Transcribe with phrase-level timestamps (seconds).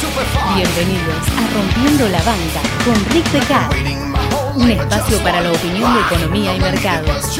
[0.00, 3.70] Bienvenidos a Rompiendo la Banca con Rick Decar,
[4.54, 7.38] un espacio para la opinión de economía y mercados.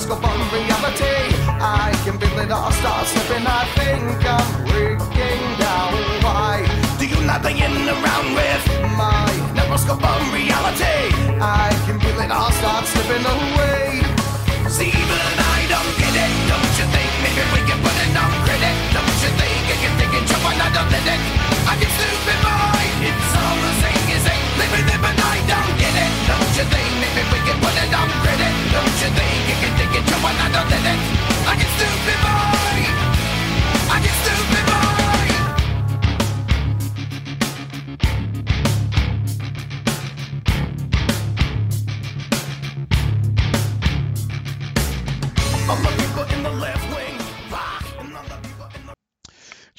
[0.00, 1.34] scope on reality.
[1.60, 3.46] I can feel it all start slipping.
[3.46, 5.92] I think I'm breaking down.
[6.22, 6.66] Why
[6.98, 8.64] do you not begin around with
[8.96, 11.14] my neuroscope on reality?
[11.40, 14.02] I can feel it all start slipping away.
[14.68, 16.32] See, but I don't get it.
[16.50, 18.74] Don't you think maybe we can put it on credit?
[18.94, 20.86] Don't you think I can take it, jump out of?
[21.70, 22.82] I can stupid boy.
[23.02, 26.12] It's all the same, you say, living it, but I don't get it.
[26.30, 28.54] Don't you think maybe we can put it on credit?
[28.70, 29.49] Don't you think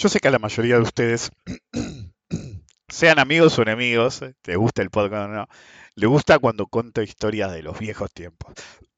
[0.02, 1.30] Yo sé que a la mayoría de ustedes,
[2.90, 5.48] sean amigos o enemigos, eh, te gusta el podcast o no,
[5.94, 8.52] le gusta cuando cuento historias de los viejos tiempos,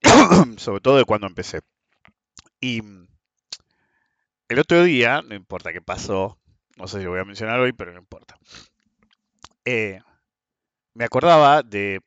[0.58, 1.62] sobre todo de cuando empecé.
[2.62, 2.82] Y
[4.48, 6.40] el otro día, no importa qué pasó,
[6.78, 8.38] no sé si lo voy a mencionar hoy, pero no importa.
[9.66, 10.00] eh,
[10.96, 12.02] me acordaba de,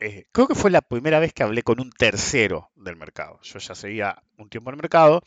[0.00, 3.40] eh, creo que fue la primera vez que hablé con un tercero del mercado.
[3.42, 5.22] Yo ya seguía un tiempo en el mercado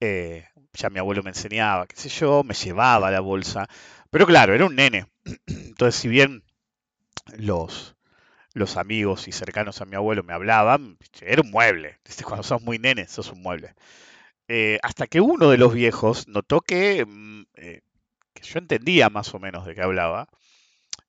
[0.00, 3.68] eh, ya mi abuelo me enseñaba, qué sé yo, me llevaba la bolsa.
[4.10, 5.06] Pero claro, era un nene.
[5.46, 6.44] Entonces, si bien
[7.38, 7.95] los,
[8.56, 11.98] los amigos y cercanos a mi abuelo me hablaban, era un mueble.
[12.24, 13.74] Cuando sos muy nene, sos un mueble.
[14.48, 17.82] Eh, hasta que uno de los viejos notó que, mm, eh,
[18.32, 20.28] que yo entendía más o menos de qué hablaba,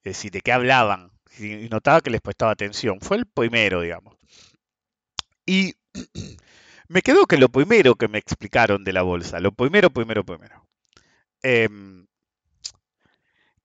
[0.04, 3.00] es decir, de qué hablaban, y notaba que les prestaba atención.
[3.00, 4.18] Fue el primero, digamos.
[5.46, 5.76] Y
[6.90, 10.68] me quedó que lo primero que me explicaron de la bolsa, lo primero, primero, primero,
[11.44, 12.08] em,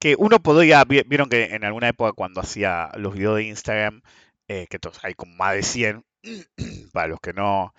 [0.03, 4.03] que uno podía, vi- vieron que en alguna época cuando hacía los videos de Instagram,
[4.49, 6.05] eh, que hay como más de 100,
[6.93, 7.73] para los que no,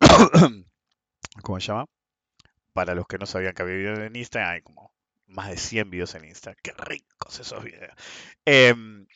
[1.42, 1.86] ¿cómo se llama?
[2.74, 4.92] Para los que no sabían que había videos en Instagram, hay como
[5.28, 6.60] más de 100 videos en Instagram.
[6.62, 7.92] Qué ricos esos videos.
[8.46, 9.06] Em,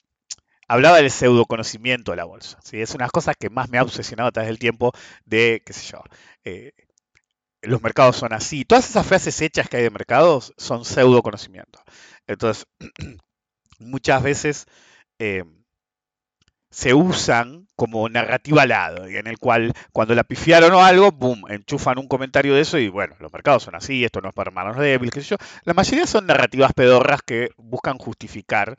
[0.69, 2.59] hablaba del pseudoconocimiento de la bolsa.
[2.65, 2.81] ¿sí?
[2.81, 4.93] Es una de las cosas que más me ha obsesionado a través del tiempo
[5.27, 6.03] de, qué sé yo,
[6.45, 6.73] eh,
[7.63, 8.65] los mercados son así.
[8.65, 11.83] Todas esas frases hechas que hay de mercados son pseudoconocimiento.
[12.27, 12.67] Entonces,
[13.79, 14.67] muchas veces
[15.19, 15.45] eh,
[16.71, 21.45] se usan como narrativa al lado, en el cual cuando la pifiaron o algo, boom,
[21.51, 24.51] enchufan un comentario de eso y bueno, los mercados son así, esto no es para
[24.51, 25.37] manos débiles, qué yo.
[25.65, 28.79] La mayoría son narrativas pedorras que buscan justificar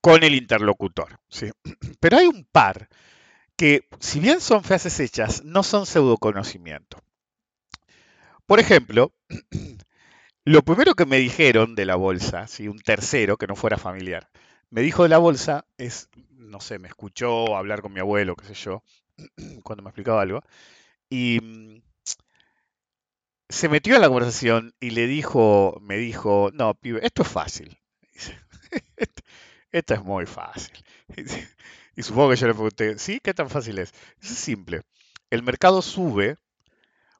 [0.00, 1.18] con el interlocutor.
[1.28, 1.50] ¿sí?
[2.00, 2.88] Pero hay un par
[3.56, 6.98] que, si bien son frases hechas, no son pseudoconocimiento.
[8.46, 9.12] Por ejemplo,
[10.44, 12.68] lo primero que me dijeron de la bolsa, ¿sí?
[12.68, 14.28] un tercero que no fuera familiar,
[14.70, 18.46] me dijo de la bolsa es, no sé, me escuchó hablar con mi abuelo, qué
[18.46, 18.82] sé yo,
[19.64, 20.42] cuando me explicaba algo,
[21.10, 21.82] y mm,
[23.48, 27.78] se metió en la conversación y le dijo, me dijo, no, pibe, esto es fácil.
[28.12, 28.38] Dice,
[28.96, 29.22] "Esto-
[29.72, 30.72] Esto es muy fácil.
[31.98, 33.20] Y supongo que yo le pregunté, ¿sí?
[33.22, 33.94] ¿Qué tan fácil es?
[34.20, 34.82] Es simple.
[35.30, 36.36] El mercado sube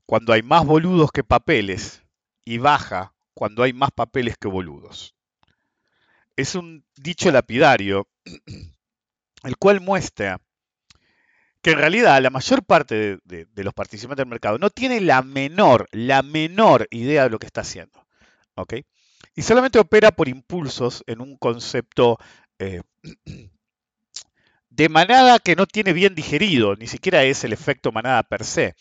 [0.06, 2.02] cuando hay más boludos que papeles
[2.44, 5.14] y baja cuando hay más papeles que boludos.
[6.36, 8.08] Es un dicho lapidario,
[9.44, 10.40] el cual muestra
[11.60, 15.88] que en realidad la mayor parte de, los participantes del mercado no tiene la menor,
[15.90, 18.06] la menor idea de lo que está haciendo.
[18.54, 18.74] ¿ok?
[19.34, 22.18] Y solamente opera por impulsos en un concepto
[22.58, 22.82] eh,
[24.70, 28.76] de manada que no tiene bien digerido, ni siquiera es el efecto manada per se.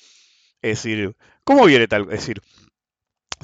[0.66, 2.06] Es decir, ¿cómo viene tal?
[2.06, 2.42] Es decir,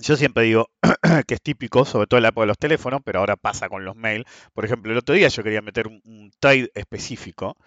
[0.01, 0.71] yo siempre digo
[1.27, 3.85] que es típico, sobre todo en la época de los teléfonos, pero ahora pasa con
[3.85, 4.25] los mails.
[4.53, 7.57] Por ejemplo, el otro día yo quería meter un, trade específico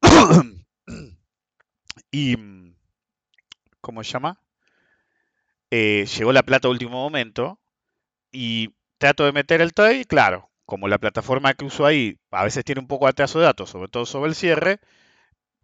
[2.10, 2.36] y,
[3.82, 4.40] ¿cómo se llama?
[5.70, 7.60] Eh, llegó la plata a último momento
[8.32, 12.64] y trato de meter el trade, claro, como la plataforma que uso ahí a veces
[12.64, 14.80] tiene un poco de atraso de datos, sobre todo sobre el cierre,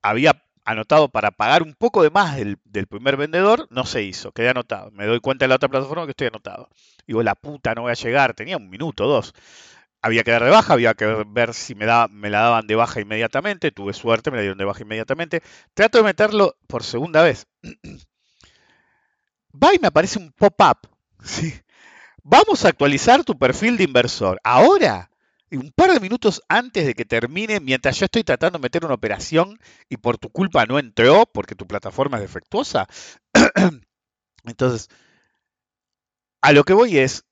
[0.03, 4.33] había anotado para pagar un poco de más del, del primer vendedor, no se hizo,
[4.33, 4.91] quedé anotado.
[4.93, 6.69] Me doy cuenta en la otra plataforma que estoy anotado.
[7.07, 9.35] Digo, la puta, no voy a llegar, tenía un minuto, dos.
[10.03, 13.73] Había que dar de baja, había que ver si me, la daban de baja inmediatamente,
[13.73, 15.43] tuve suerte, me la dieron de baja inmediatamente.
[15.73, 17.47] Trato de meterlo por segunda vez.
[19.63, 20.89] va y me aparece un pop-up.
[21.25, 21.55] ¿sí?
[22.23, 24.41] Vamos a actualizar tu perfil de inversor.
[24.45, 25.11] Ahora,
[25.57, 28.95] un par de minutos antes de que termine, mientras yo estoy tratando de meter una
[28.95, 29.59] operación
[29.89, 32.87] y por tu culpa no entró porque tu plataforma es defectuosa.
[34.45, 34.89] Entonces,
[36.43, 37.25] a lo que voy es,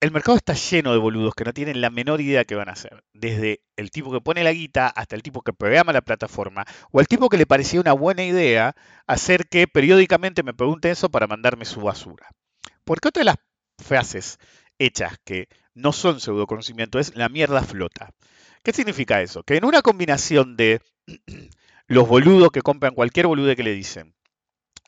[0.00, 2.72] el mercado está lleno de boludos que no tienen la menor idea qué van a
[2.72, 3.04] hacer.
[3.12, 7.00] Desde el tipo que pone la guita hasta el tipo que programa la plataforma o
[7.00, 8.74] el tipo que le parecía una buena idea
[9.06, 12.28] hacer que periódicamente me pregunte eso para mandarme su basura.
[12.84, 13.36] Porque otra de las
[13.82, 14.38] frases
[14.78, 18.10] hechas que no son pseudoconocimiento es la mierda flota.
[18.62, 19.42] ¿Qué significa eso?
[19.42, 20.80] Que en una combinación de
[21.86, 24.14] los boludos que compran cualquier bolude que le dicen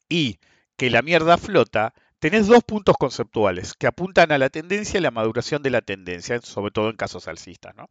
[0.08, 0.38] y
[0.76, 5.10] que la mierda flota, tenés dos puntos conceptuales que apuntan a la tendencia y la
[5.10, 7.74] maduración de la tendencia, sobre todo en casos alcistas.
[7.76, 7.88] ¿no?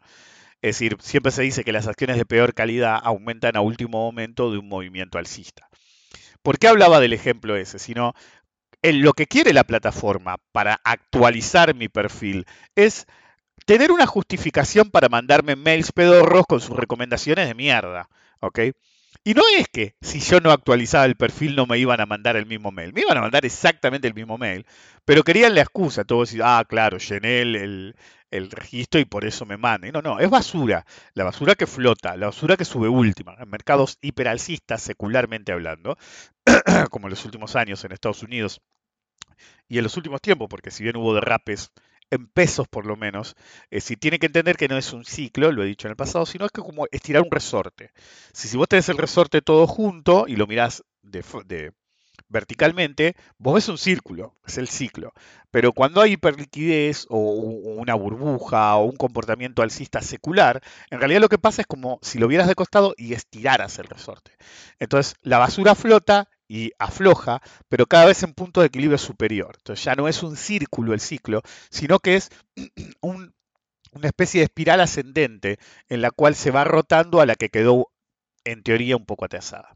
[0.61, 4.51] Es decir, siempre se dice que las acciones de peor calidad aumentan a último momento
[4.51, 5.67] de un movimiento alcista.
[6.41, 7.79] ¿Por qué hablaba del ejemplo ese?
[7.79, 8.13] Sino
[8.93, 12.45] lo que quiere la plataforma para actualizar mi perfil
[12.75, 13.07] es
[13.65, 18.09] tener una justificación para mandarme mails pedorros con sus recomendaciones de mierda.
[18.39, 18.59] ¿Ok?
[19.23, 22.35] Y no es que si yo no actualizaba el perfil no me iban a mandar
[22.35, 22.93] el mismo mail.
[22.93, 24.67] Me iban a mandar exactamente el mismo mail.
[25.03, 26.03] Pero querían la excusa.
[26.03, 27.95] Todos decir, ah, claro, llené el,
[28.29, 29.93] el, registro y por eso me manden.
[29.93, 30.85] No, no, es basura.
[31.15, 33.35] La basura que flota, la basura que sube última.
[33.39, 35.97] En mercados hiperalcistas, secularmente hablando,
[36.91, 38.61] como en los últimos años en Estados Unidos
[39.67, 41.71] y en los últimos tiempos, porque si bien hubo derrapes
[42.11, 43.35] en pesos por lo menos,
[43.71, 45.97] eh, si tiene que entender que no es un ciclo, lo he dicho en el
[45.97, 47.91] pasado, sino es que como estirar un resorte.
[48.33, 51.23] Si, si vos tenés el resorte todo junto y lo mirás de,
[52.29, 55.13] verticalmente, vos ves un círculo, es el ciclo.
[55.51, 61.29] Pero cuando hay hiperliquidez o una burbuja o un comportamiento alcista secular, en realidad lo
[61.29, 64.31] que pasa es como si lo vieras de costado y estiraras el resorte.
[64.79, 69.55] Entonces la basura flota y afloja, pero cada vez en punto de equilibrio superior.
[69.57, 72.29] Entonces ya no es un círculo el ciclo, sino que es
[73.01, 73.31] una
[74.07, 75.57] especie de espiral ascendente
[75.89, 77.91] en la cual se va rotando a la que quedó
[78.43, 79.75] en teoría un poco atrasada.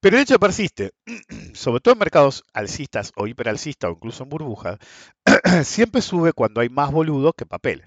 [0.00, 0.92] Pero el hecho persiste,
[1.54, 4.78] sobre todo en mercados alcistas o hiperalcistas o incluso en burbujas,
[5.64, 7.84] siempre sube cuando hay más boludo que papel.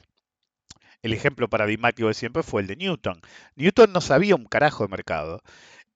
[1.02, 3.20] El ejemplo paradigmático de siempre fue el de Newton.
[3.56, 5.42] Newton no sabía un carajo de mercado.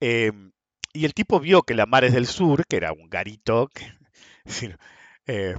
[0.01, 0.31] Eh,
[0.97, 3.93] y el tipo vio que la mar es del sur, que era un garito, que,
[5.27, 5.55] eh,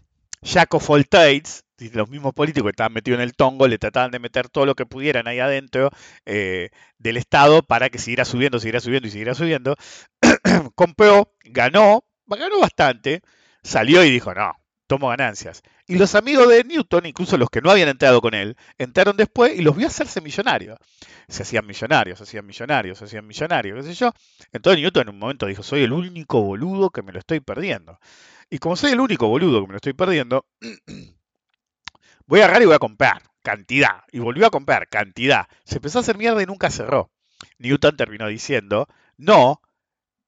[0.71, 4.19] of all trades, los mismos políticos que estaban metidos en el tongo le trataban de
[4.19, 5.91] meter todo lo que pudieran ahí adentro
[6.27, 9.77] eh, del Estado para que siguiera subiendo, siguiera subiendo y siguiera subiendo.
[10.75, 13.23] Compró, ganó, ganó bastante,
[13.63, 14.53] salió y dijo, no,
[14.87, 15.63] tomo ganancias.
[15.89, 19.59] Y los amigos de Newton, incluso los que no habían entrado con él, entraron después
[19.59, 20.79] y los vio hacerse millonarios.
[21.29, 24.13] Se hacían millonarios, se hacían millonarios, se hacían millonarios, qué sé yo.
[24.53, 27.99] Entonces Newton en un momento dijo, soy el único boludo que me lo estoy perdiendo.
[28.51, 30.45] Y como soy el único boludo que me lo estoy perdiendo,
[32.27, 34.03] voy a agarrar y voy a comprar cantidad.
[34.13, 35.47] Y volvió a comprar cantidad.
[35.65, 37.11] Se empezó a hacer mierda y nunca cerró.
[37.59, 39.63] Newton terminó diciendo, no,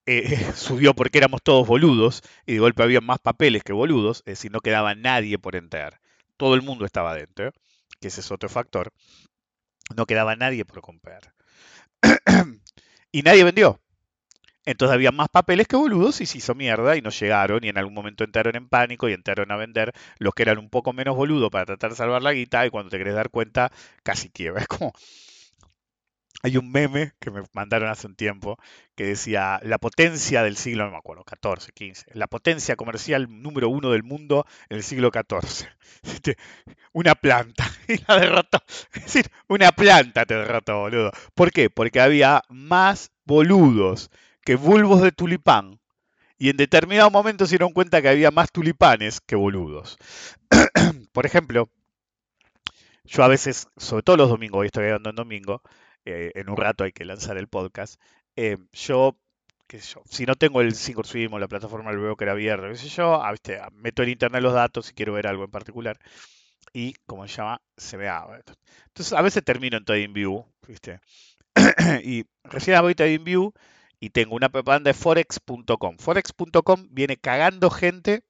[0.05, 4.37] eh, subió porque éramos todos boludos y de golpe había más papeles que boludos, es
[4.37, 5.99] decir, no quedaba nadie por entrar.
[6.37, 7.51] Todo el mundo estaba dentro,
[7.99, 8.91] que ese es otro factor.
[9.95, 11.33] No quedaba nadie por comprar.
[13.11, 13.79] y nadie vendió.
[14.65, 17.77] Entonces había más papeles que boludos y se hizo mierda y no llegaron y en
[17.79, 21.15] algún momento entraron en pánico y entraron a vender los que eran un poco menos
[21.15, 23.71] boludos para tratar de salvar la guita y cuando te querés dar cuenta
[24.03, 24.61] casi quiebra.
[24.61, 24.93] Es como,
[26.43, 28.57] hay un meme que me mandaron hace un tiempo
[28.95, 33.69] que decía la potencia del siglo, no me acuerdo, 14, 15, la potencia comercial número
[33.69, 35.67] uno del mundo en el siglo XIV.
[36.03, 36.35] Este,
[36.93, 38.59] una planta y la derrotó.
[38.93, 41.11] Es decir, una planta te derrotó, boludo.
[41.35, 41.69] ¿Por qué?
[41.69, 44.09] Porque había más boludos
[44.43, 45.79] que bulbos de tulipán
[46.41, 49.99] y en determinado momento se dieron cuenta que había más tulipanes que boludos.
[51.13, 51.69] Por ejemplo,
[53.03, 55.61] yo a veces, sobre todo los domingos, hoy estoy grabando en domingo,
[56.05, 57.99] eh, en un rato hay que lanzar el podcast.
[58.35, 59.17] Eh, yo,
[59.67, 60.73] qué sé yo, si no tengo el
[61.31, 63.33] o la plataforma del que era abierto, qué sé yo, ah,
[63.73, 65.99] meto en internet los datos si quiero ver algo en particular.
[66.73, 68.25] Y, como se llama, se vea.
[68.87, 70.99] Entonces, a veces termino en TradingView, ¿viste?
[72.03, 73.51] y recién abrí TradingView
[73.99, 75.97] y tengo una propaganda de forex.com.
[75.97, 78.23] Forex.com viene cagando gente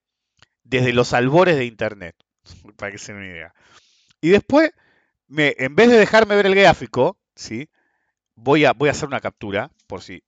[0.64, 2.16] desde los albores de internet,
[2.78, 3.54] para que se me idea.
[4.22, 4.72] Y después,
[5.28, 7.70] me, en vez de dejarme ver el gráfico, ¿sí?
[8.36, 10.24] Voy a, voy a hacer una captura por si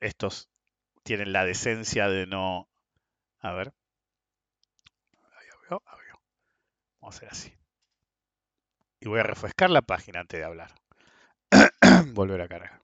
[0.00, 0.48] estos
[1.02, 2.68] tienen la decencia de no...
[3.40, 3.72] A ver.
[7.04, 7.52] Vamos a hacer así.
[8.98, 10.74] Y voy a refrescar la página antes de hablar.
[12.14, 12.80] Volver a cargar.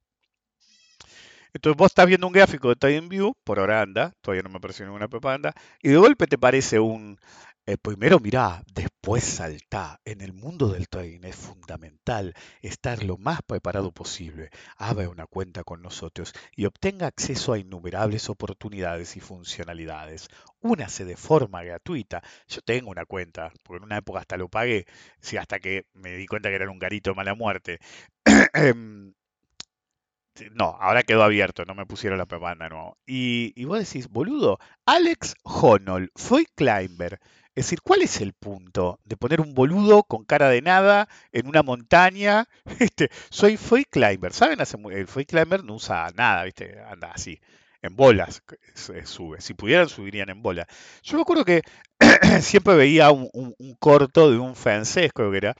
[1.55, 4.85] Entonces vos estás viendo un gráfico de TradingView por hora anda, todavía no me apareció
[4.85, 7.19] ninguna propaganda, y de golpe te parece un,
[7.71, 10.01] eh, primero mirá, después saltá.
[10.05, 14.51] En el mundo del trading es fundamental estar lo más preparado posible.
[14.77, 20.29] Abra una cuenta con nosotros y obtenga acceso a innumerables oportunidades y funcionalidades.
[20.61, 22.23] Únase de forma gratuita.
[22.49, 24.87] Yo tengo una cuenta, porque en una época hasta lo pagué,
[25.21, 27.79] sí, hasta que me di cuenta que era un garito de mala muerte.
[28.55, 29.15] Em,
[30.55, 32.99] no, ahora quedó abierto, no me pusieron la propaganda de nuevo.
[33.07, 37.21] Y, y vos decís, boludo, Alex Honnold, fue Climber.
[37.55, 41.47] Es decir, ¿cuál es el punto de poner un boludo con cara de nada en
[41.47, 42.47] una montaña?
[42.79, 44.33] Este, soy Free Climber.
[44.33, 44.59] ¿Saben?
[44.91, 46.81] El Free Climber no usa nada, ¿viste?
[46.89, 47.41] Anda así,
[47.83, 48.43] en bolas
[49.05, 49.41] sube.
[49.41, 50.67] Si pudieran, subirían en bola.
[51.03, 51.63] Yo me acuerdo que
[52.41, 55.55] siempre veía un, corto de un francés, creo que era,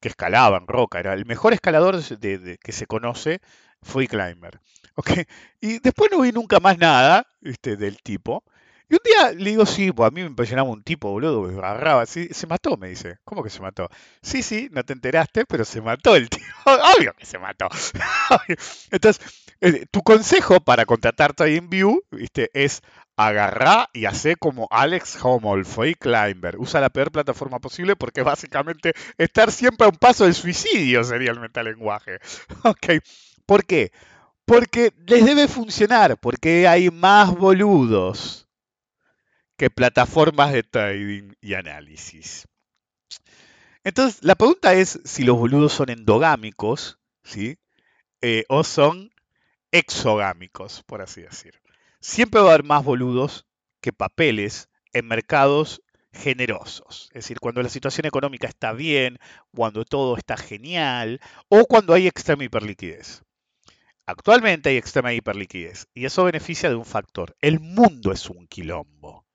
[0.00, 0.98] que escalaba en roca.
[0.98, 3.40] Era el mejor escalador que se conoce,
[3.82, 4.60] Free Climber.
[4.96, 5.24] ¿okay?
[5.60, 7.76] Y después no vi nunca más nada ¿viste?
[7.76, 8.44] del tipo.
[8.88, 12.06] Y un día le digo, sí, pues a mí me impresionaba un tipo, boludo, agarraba,
[12.06, 13.18] sí, se mató, me dice.
[13.24, 13.88] ¿Cómo que se mató?
[14.22, 16.44] Sí, sí, no te enteraste, pero se mató el tío.
[16.64, 17.68] Obvio que se mató.
[18.92, 19.24] Entonces,
[19.60, 22.80] eh, tu consejo para contratar TradingView, viste, es
[23.16, 26.56] agarrar y hacer como Alex Hommel, Fake Climber.
[26.58, 31.32] Usa la peor plataforma posible porque básicamente estar siempre a un paso del suicidio sería
[31.32, 32.18] el metalenguaje.
[32.64, 33.02] Ok.
[33.46, 33.92] ¿Por qué?
[34.44, 38.45] Porque les debe funcionar, porque hay más boludos
[39.56, 42.46] que plataformas de trading y análisis.
[43.84, 47.58] Entonces, la pregunta es si los boludos son endogámicos, ¿sí?
[48.20, 49.10] Eh, o son
[49.70, 51.60] exogámicos, por así decir.
[52.00, 53.46] Siempre va a haber más boludos
[53.80, 55.82] que papeles en mercados
[56.12, 57.08] generosos.
[57.10, 59.18] Es decir, cuando la situación económica está bien,
[59.54, 63.22] cuando todo está genial, o cuando hay extrema hiperliquidez.
[64.06, 67.36] Actualmente hay extrema hiperliquidez y eso beneficia de un factor.
[67.40, 69.25] El mundo es un quilombo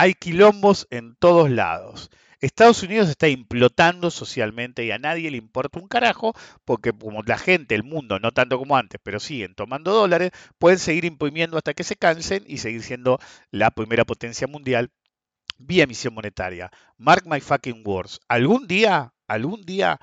[0.00, 2.10] hay quilombos en todos lados.
[2.40, 6.32] Estados Unidos está implotando socialmente y a nadie le importa un carajo,
[6.64, 10.78] porque como la gente, el mundo, no tanto como antes, pero siguen tomando dólares, pueden
[10.78, 13.18] seguir imprimiendo hasta que se cansen y seguir siendo
[13.50, 14.90] la primera potencia mundial
[15.58, 16.70] vía emisión monetaria.
[16.96, 18.20] Mark my fucking words.
[18.26, 20.00] Algún día, algún día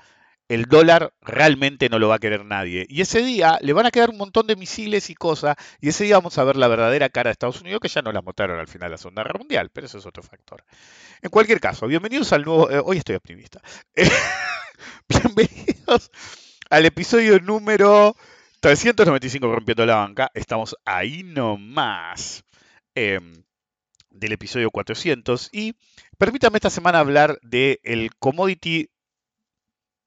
[0.48, 2.86] el dólar realmente no lo va a querer nadie.
[2.88, 6.04] Y ese día le van a quedar un montón de misiles y cosas, y ese
[6.04, 8.58] día vamos a ver la verdadera cara de Estados Unidos, que ya no la mostraron
[8.58, 10.64] al final de la Segunda Guerra Mundial, pero eso es otro factor.
[11.22, 12.70] En cualquier caso, bienvenidos al nuevo...
[12.70, 13.60] Eh, hoy estoy optimista.
[15.08, 16.10] bienvenidos
[16.70, 18.16] al episodio número
[18.60, 20.30] 395 Rompiendo la Banca.
[20.34, 22.44] Estamos ahí nomás.
[22.94, 23.44] Em,
[24.10, 25.76] del episodio 400 y
[26.18, 28.90] permítame esta semana hablar del el commodity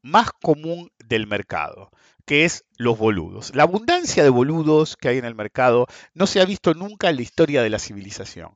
[0.02, 1.92] más común del mercado,
[2.26, 3.54] que es los boludos.
[3.56, 7.18] La abundancia de boludos que hay en el mercado no se ha visto nunca en
[7.18, 8.56] la historia de la civilización.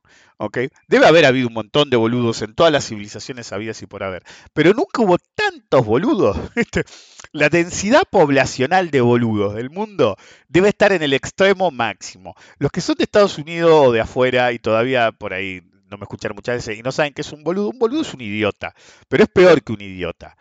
[0.88, 4.22] Debe haber habido un montón de boludos en todas las civilizaciones habidas y por haber,
[4.52, 6.36] pero nunca hubo tantos boludos.
[7.32, 10.16] la densidad poblacional de boludos del mundo
[10.48, 12.34] debe estar en el extremo máximo.
[12.58, 16.04] Los que son de Estados Unidos o de afuera y todavía por ahí no me
[16.04, 18.74] escuchan muchas veces y no saben qué es un boludo, un boludo es un idiota,
[19.08, 20.36] pero es peor que un idiota.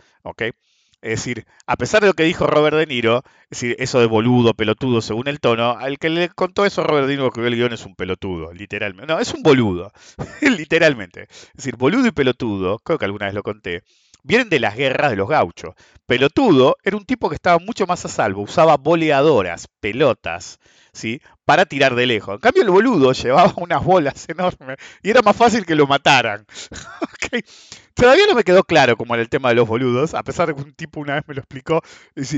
[1.05, 3.21] Es decir, a pesar de lo que dijo Robert De Niro,
[3.51, 7.29] eso de boludo, pelotudo, según el tono, al que le contó eso Robert De Niro
[7.29, 9.13] que el guion es un pelotudo, literalmente.
[9.13, 9.91] No, es un boludo,
[10.41, 11.27] literalmente.
[11.29, 13.83] Es decir, boludo y pelotudo, creo que alguna vez lo conté,
[14.23, 15.75] vienen de las guerras de los gauchos.
[16.07, 20.59] Pelotudo era un tipo que estaba mucho más a salvo, usaba boleadoras, pelotas,
[20.91, 21.21] ¿sí?
[21.45, 22.33] Para tirar de lejos.
[22.33, 26.47] En cambio, el boludo llevaba unas bolas enormes y era más fácil que lo mataran.
[27.95, 30.55] Todavía no me quedó claro cómo era el tema de los boludos, a pesar de
[30.55, 31.81] que un tipo una vez me lo explicó.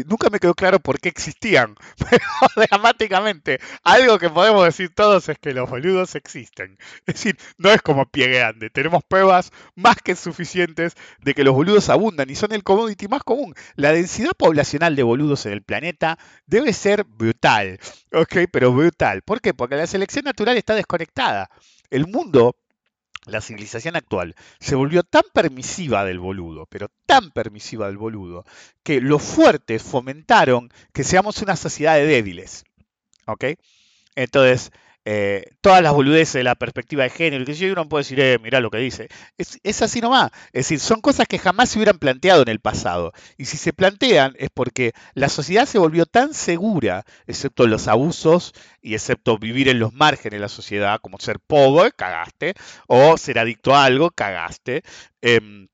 [0.05, 1.73] Nunca me quedó claro por qué existían.
[2.09, 2.23] Pero
[2.69, 6.77] dramáticamente, algo que podemos decir todos es que los boludos existen.
[7.07, 8.69] Es decir, no es como pie grande.
[8.69, 13.23] Tenemos pruebas más que suficientes de que los boludos abundan y son el commodity más
[13.23, 13.55] común.
[13.75, 17.79] La densidad poblacional de boludos en el planeta debe ser brutal.
[18.13, 19.23] Ok, pero brutal.
[19.23, 19.55] ¿Por qué?
[19.55, 21.49] Porque la selección natural está desconectada.
[21.89, 22.55] El mundo
[23.27, 28.45] la civilización actual se volvió tan permisiva del boludo, pero tan permisiva del boludo,
[28.83, 32.63] que los fuertes fomentaron que seamos una sociedad de débiles.
[33.25, 33.45] ¿Ok?
[34.15, 34.71] Entonces,
[35.09, 38.39] eh, todas las boludeces de la perspectiva de género, que yo uno puede decir, eh,
[38.43, 39.07] mirá lo que dice.
[39.37, 40.31] Es, así nomás.
[40.47, 43.13] Es decir, son cosas que jamás se hubieran planteado en el pasado.
[43.37, 48.51] Y si se plantean es porque la sociedad se volvió tan segura, excepto los abusos
[48.81, 52.55] y excepto vivir en los márgenes de la sociedad, como ser pobre, cagaste,
[52.87, 54.83] o ser adicto a algo, cagaste.
[55.21, 55.69] Em,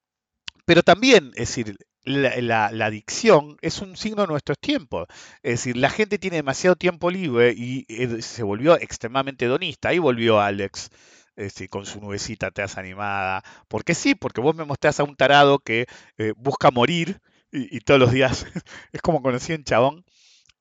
[0.65, 1.75] pero también, es decir,
[2.05, 5.07] la, adicción es un signo de nuestros tiempos.
[5.41, 9.89] Es decir, la gente tiene demasiado tiempo libre y eh, se volvió extremadamente hedonista.
[9.89, 10.89] Ahí volvió Alex.
[11.35, 13.43] decir, con su nubecita te has animada.
[13.67, 17.79] Porque sí, porque vos me mostrás a un tarado que eh, busca morir y, y
[17.81, 18.45] todos los días
[18.93, 20.05] es como conocí a un chabón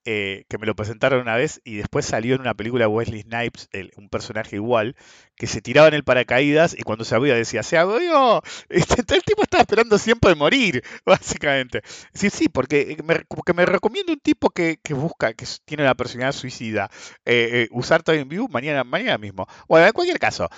[0.04, 3.68] eh, que me lo presentaron una vez y después salió en una película Wesley Snipes,
[3.72, 4.96] el- un personaje igual,
[5.36, 8.42] que se tiraba en el paracaídas y cuando se abría decía, se abrió.
[8.68, 11.82] Este, el tipo estaba esperando siempre morir, básicamente.
[12.14, 15.82] Sí, sí, porque me, como que me recomiendo un tipo que, que busca, que tiene
[15.84, 16.90] una personalidad suicida,
[17.24, 19.46] eh, eh, usar TimeView mañana, mañana mismo.
[19.68, 20.48] Bueno, en cualquier caso.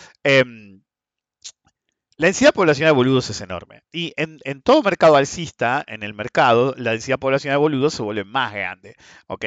[2.16, 3.82] La densidad poblacional de boludos es enorme.
[3.92, 8.02] Y en, en todo mercado alcista, en el mercado, la densidad poblacional de boludos se
[8.02, 8.96] vuelve más grande.
[9.26, 9.46] ¿ok?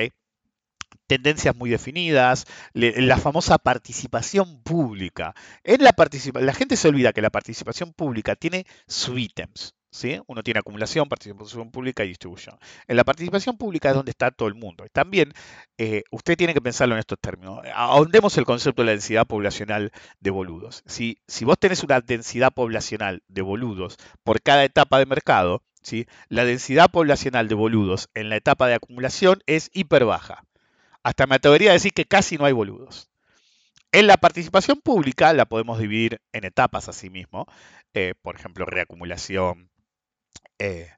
[1.07, 5.33] Tendencias muy definidas, la famosa participación pública.
[5.63, 8.65] La, participa- la gente se olvida que la participación pública tiene
[9.15, 9.74] ítems.
[9.98, 10.20] ¿Sí?
[10.27, 12.58] Uno tiene acumulación, participación pública y distribución.
[12.88, 14.86] En la participación pública es donde está todo el mundo.
[14.92, 15.34] También
[15.77, 17.60] eh, usted tiene que pensarlo en estos términos.
[17.74, 20.84] Ahondemos el concepto de la densidad poblacional de boludos.
[20.86, 26.08] Si, si vos tenés una densidad poblacional de boludos por cada etapa de mercado, ¿sí?
[26.30, 30.44] la densidad poblacional de boludos en la etapa de acumulación es hiper baja.
[31.04, 33.10] Hasta me atrevería a decir que casi no hay boludos.
[33.94, 37.48] En la participación pública la podemos dividir en etapas asimismo.
[37.94, 39.72] Eh, por ejemplo, reacumulación,
[40.60, 40.89] eh,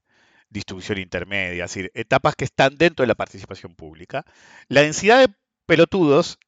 [0.50, 4.26] distribución intermedia, es decir, etapas que están dentro de la participación pública.
[4.68, 5.34] La densidad de
[5.66, 6.40] pelotudos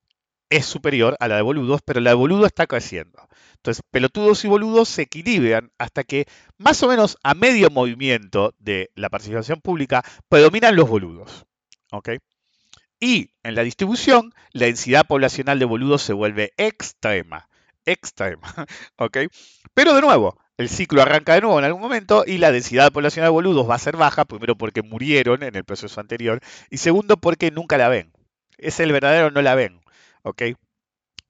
[0.49, 3.27] es superior a la de boludos, pero la de boludos está creciendo.
[3.55, 6.25] Entonces, pelotudos y boludos se equilibran hasta que
[6.57, 11.45] más o menos a medio movimiento de la participación pública predominan los boludos.
[12.99, 17.49] Y en la distribución, la densidad poblacional de boludos se vuelve extrema.
[17.85, 18.53] Extrema.
[19.73, 23.29] Pero de nuevo, el ciclo arranca de nuevo en algún momento y la densidad poblacional
[23.29, 27.17] de boludos va a ser baja, primero porque murieron en el proceso anterior y segundo
[27.17, 28.13] porque nunca la ven.
[28.57, 29.81] Es el verdadero no la ven.
[30.23, 30.43] ¿Ok?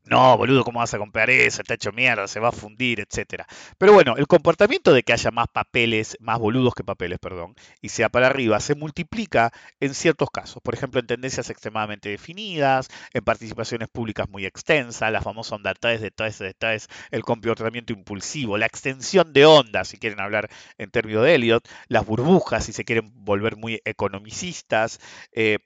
[0.04, 1.62] No, boludo, ¿cómo vas a comprar eso?
[1.62, 3.46] Está hecho mierda, se va a fundir, etcétera.
[3.78, 7.90] Pero bueno, el comportamiento de que haya más papeles, más boludos que papeles, perdón, y
[7.90, 10.62] sea para arriba, se multiplica en ciertos casos.
[10.64, 16.02] Por ejemplo, en tendencias extremadamente definidas, en participaciones públicas muy extensas, la famosa onda 3
[16.02, 20.90] de 3 de 3, el comportamiento impulsivo, la extensión de ondas, si quieren hablar en
[20.90, 25.00] términos de Elliot, las burbujas, si se quieren volver muy economicistas.
[25.32, 25.60] eh,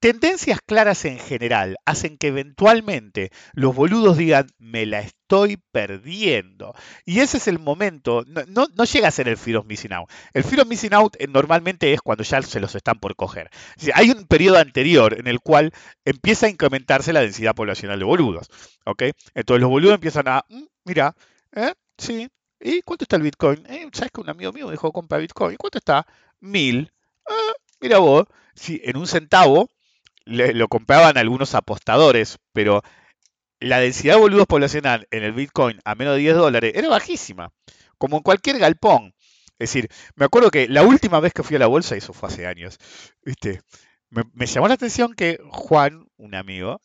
[0.00, 6.74] Tendencias claras en general hacen que eventualmente los boludos digan, me la estoy perdiendo.
[7.04, 10.08] Y ese es el momento, no, no- no llega a ser el fear missing out.
[10.32, 13.50] El fear missing out eh, normalmente es cuando ya se los están por coger.
[13.94, 15.70] Hay un periodo anterior en el cual
[16.06, 18.48] empieza a incrementarse la densidad poblacional de boludos.
[18.86, 19.02] ¿ok?
[19.34, 21.14] Entonces los boludos empiezan a, "Mm, mira,
[21.52, 21.74] ¿eh?
[21.98, 22.26] sí,
[22.58, 23.64] ¿y cuánto está el Bitcoin?
[23.68, 25.56] Eh, ¿Sabes que un amigo mío me dijo compra Bitcoin?
[25.58, 26.06] ¿Cuánto está?
[26.40, 26.90] Mil.
[27.28, 29.68] Ah, mira vos, si en un centavo
[30.30, 32.82] le- lo compraban algunos apostadores, pero
[33.60, 37.52] la densidad de boludos poblacional en el Bitcoin a menos de 10 dólares era bajísima,
[37.98, 39.14] como en cualquier galpón.
[39.58, 42.28] Es decir, me acuerdo que la última vez que fui a la bolsa, eso fue
[42.30, 42.78] hace años,
[43.24, 43.60] ¿viste?
[44.10, 46.80] Me, llamó la atención que Juan, un amigo,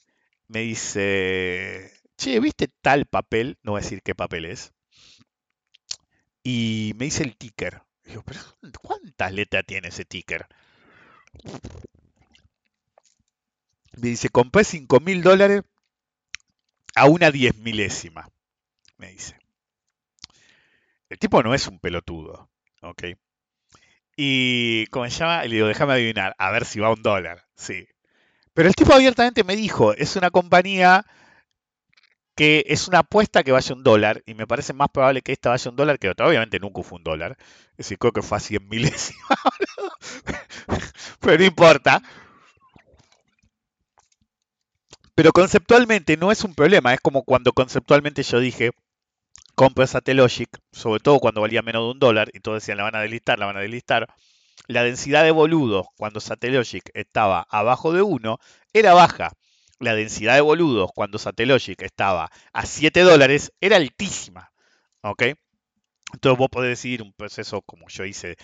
[0.47, 3.57] me dice, che, ¿viste tal papel?
[3.63, 4.73] No voy a decir qué papel es.
[6.43, 7.81] Y me dice el ticker.
[8.05, 8.39] Yo, pero
[8.81, 10.47] ¿cuántas letras tiene ese ticker?
[13.97, 15.63] Me dice, compré 5 mil dólares
[16.95, 18.27] a una diez milésima.
[18.97, 19.37] Me dice.
[21.09, 22.49] El tipo no es un pelotudo.
[22.81, 23.03] ¿Ok?
[24.17, 25.43] Y, ¿cómo se llama?
[25.43, 27.45] Le digo, déjame adivinar, a ver si va un dólar.
[27.55, 27.87] Sí.
[28.53, 31.05] Pero el tipo abiertamente me dijo, es una compañía
[32.35, 35.31] que es una apuesta que vaya a un dólar, y me parece más probable que
[35.31, 36.27] esta vaya un dólar que otra.
[36.27, 37.37] Obviamente nunca fue un dólar.
[37.71, 39.39] Es decir, creo que fue a 100 milésimas.
[41.21, 42.01] Pero no importa.
[45.15, 46.93] Pero conceptualmente no es un problema.
[46.93, 48.71] Es como cuando conceptualmente yo dije,
[49.55, 52.95] compro Satellogic, sobre todo cuando valía menos de un dólar, y todos decían, la van
[52.95, 54.07] a delistar, la van a delistar.
[54.67, 58.37] La densidad de boludos cuando Satellogic estaba abajo de 1
[58.73, 59.31] era baja.
[59.79, 64.51] La densidad de boludos cuando Satellogic estaba a 7 dólares era altísima.
[65.01, 65.23] ¿Ok?
[66.13, 68.37] Entonces vos podés decidir un proceso como yo hice,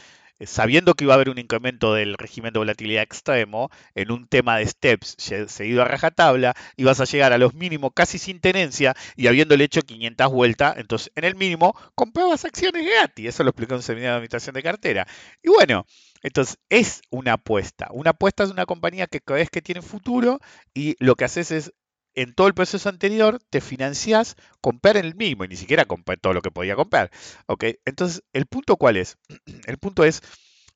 [0.45, 4.57] sabiendo que iba a haber un incremento del régimen de volatilidad extremo, en un tema
[4.57, 5.15] de steps
[5.47, 9.81] seguido a rajatabla, ibas a llegar a los mínimos casi sin tenencia y habiéndole hecho
[9.81, 13.27] 500 vueltas, entonces en el mínimo comprabas acciones gratis.
[13.27, 15.07] Eso lo explicó en un seminario de administración de cartera.
[15.43, 15.85] Y bueno,
[16.21, 17.89] entonces es una apuesta.
[17.91, 20.39] Una apuesta es una compañía que crees que tiene futuro
[20.73, 21.73] y lo que haces es
[22.15, 26.19] en todo el proceso anterior te financiás comprar en el mismo y ni siquiera comprar
[26.19, 27.11] todo lo que podía comprar.
[27.47, 27.65] ¿ok?
[27.85, 29.17] Entonces, ¿el punto cuál es?
[29.65, 30.21] El punto es,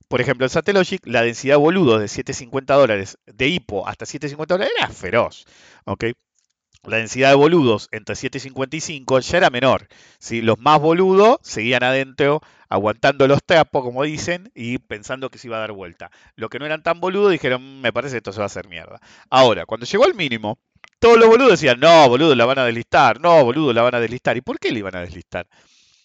[0.08, 4.54] por ejemplo, en Satellogic, la densidad de boludos de 750 dólares, de hipo hasta 750
[4.54, 5.46] dólares, era feroz.
[5.86, 6.06] ¿ok?
[6.84, 9.88] La densidad de boludos entre 755 ya era menor.
[10.20, 10.42] ¿sí?
[10.42, 15.58] Los más boludos seguían adentro aguantando los trapos, como dicen, y pensando que se iba
[15.58, 16.12] a dar vuelta.
[16.36, 18.48] Los que no eran tan boludos dijeron, mm, me parece que esto se va a
[18.48, 19.00] hacer mierda.
[19.30, 20.60] Ahora, cuando llegó al mínimo,
[21.00, 24.00] todos los boludos decían, no, boludo, la van a deslistar, no, boludo, la van a
[24.00, 24.38] deslistar.
[24.38, 25.48] ¿Y por qué le iban a deslistar?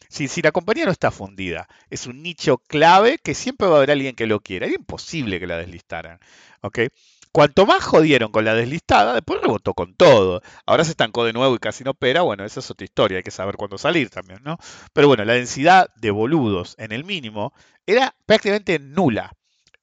[0.08, 3.76] Si, si, la compañía no está fundida, es un nicho clave que siempre va a
[3.78, 4.66] haber alguien que lo quiera.
[4.66, 6.18] Es imposible que la deslistaran.
[6.62, 6.78] ¿ok?
[7.32, 10.42] Cuanto más jodieron con la deslistada, después rebotó con todo.
[10.66, 12.22] Ahora se estancó de nuevo y casi no opera.
[12.22, 14.58] Bueno, esa es otra historia, hay que saber cuándo salir también, ¿no?
[14.92, 17.52] Pero bueno, la densidad de boludos en el mínimo
[17.86, 19.32] era prácticamente nula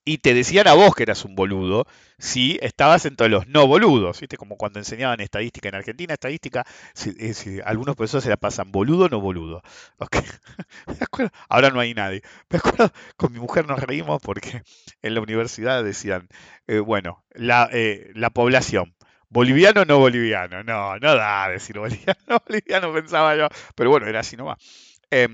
[0.08, 1.86] y te decían a vos que eras un boludo
[2.18, 4.38] si estabas entre los no boludos, ¿viste?
[4.38, 9.10] Como cuando enseñaban estadística en Argentina, estadística, si, eh, algunos profesores se la pasan boludo
[9.10, 9.62] no boludo.
[11.50, 12.22] Ahora no hay nadie.
[12.50, 14.64] Me acuerdo, con mi mujer nos reímos porque
[15.02, 16.30] en la universidad decían,
[16.68, 18.96] eh, bueno, la, eh, la población.
[19.30, 20.64] ¿Boliviano o no boliviano?
[20.64, 22.18] No, no da decir boliviano,
[22.48, 24.58] boliviano pensaba yo, pero bueno, era así nomás.
[25.12, 25.28] Eh,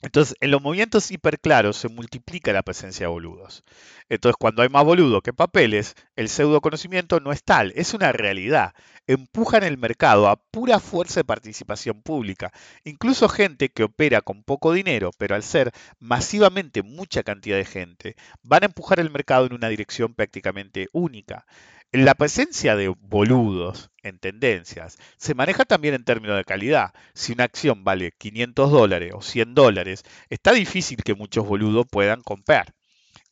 [0.00, 3.64] entonces, en los movimientos hiperclaros se multiplica la presencia de boludos.
[4.08, 8.12] Entonces, cuando hay más boludos que papeles, el pseudo conocimiento no es tal, es una
[8.12, 8.74] realidad.
[9.08, 12.52] Empujan el mercado a pura fuerza de participación pública.
[12.84, 18.16] Incluso gente que opera con poco dinero, pero al ser masivamente mucha cantidad de gente,
[18.42, 21.44] van a empujar el mercado en una dirección prácticamente única.
[21.92, 26.94] La presencia de boludos en tendencias se maneja también en términos de calidad.
[27.14, 32.22] Si una acción vale 500 dólares o 100 dólares, está difícil que muchos boludos puedan
[32.22, 32.74] comprar.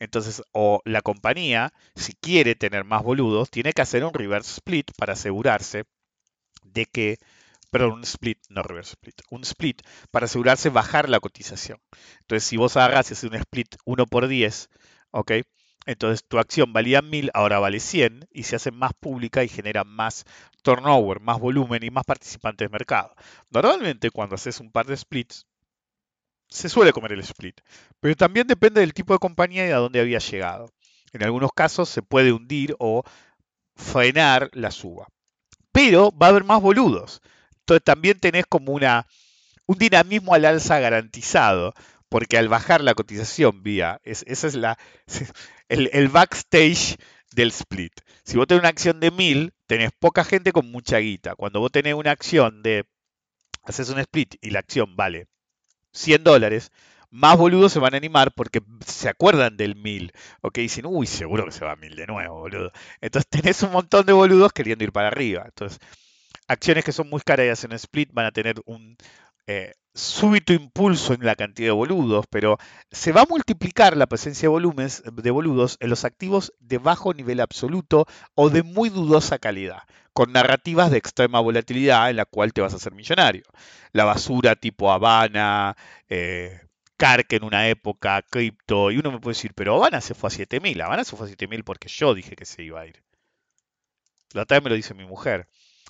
[0.01, 4.91] Entonces, o la compañía, si quiere tener más boludos, tiene que hacer un reverse split
[4.99, 5.85] para asegurarse
[6.65, 7.19] de que,
[7.71, 11.81] perdón, un split, no reverse split, un split para asegurarse bajar la cotización.
[12.23, 14.71] Entonces, si vos agarras y haces un split 1 por 10,
[15.13, 15.33] ¿ok?
[15.87, 19.85] Entonces tu acción valía 1000, ahora vale 100 y se hace más pública y genera
[19.85, 20.25] más
[20.63, 23.15] turnover, más volumen y más participantes de mercado.
[23.51, 25.47] Normalmente cuando haces un par de splits,
[26.49, 27.61] se suele comer el split,
[28.01, 30.71] pero también depende del tipo de compañía y a dónde había llegado.
[31.13, 33.05] En algunos casos se puede hundir o
[33.77, 35.07] frenar la suba.
[35.73, 37.21] Pero va a haber más boludos.
[37.61, 39.07] Entonces también tenés como una,
[39.67, 41.75] un dinamismo al alza garantizado
[42.09, 44.79] porque al bajar la cotización vía, esa es la,
[45.69, 46.97] el, backstage
[47.33, 47.93] del split.
[48.25, 51.35] Si vos tenés una acción de 1000, tenés poca gente con mucha guita.
[51.35, 52.87] Cuando vos tenés una acción de,
[53.63, 55.29] haces un split y la acción vale
[55.93, 56.73] 100 dólares,
[57.11, 60.13] más boludos se van a animar porque se acuerdan del 1000.
[60.43, 62.73] Ok, dicen, uy, seguro que se va a 1000 de nuevo, boludo.
[63.01, 65.45] Entonces tenés un montón de boludos queriendo ir para arriba.
[65.47, 65.79] Entonces,
[66.49, 68.97] acciones que son muy caras y hacen split van a tener un,
[69.47, 72.59] eh, súbito impulso en la cantidad de boludos, pero
[72.91, 77.15] se va a multiplicar la presencia de, volúmenes, de boludos en los activos de bajo
[77.15, 79.83] nivel absoluto o de muy dudosa calidad,
[80.13, 83.45] con narrativas de extrema volatilidad en la cual te vas a hacer millonario.
[83.93, 85.77] La basura tipo Habana,
[86.09, 86.61] eh,
[86.99, 90.81] en una época, cripto, y uno me puede decir, pero Habana se fue a 7000,
[90.81, 93.03] Habana se fue a 7000 porque yo dije que se iba a ir.
[94.33, 95.49] La vez me lo dice mi mujer.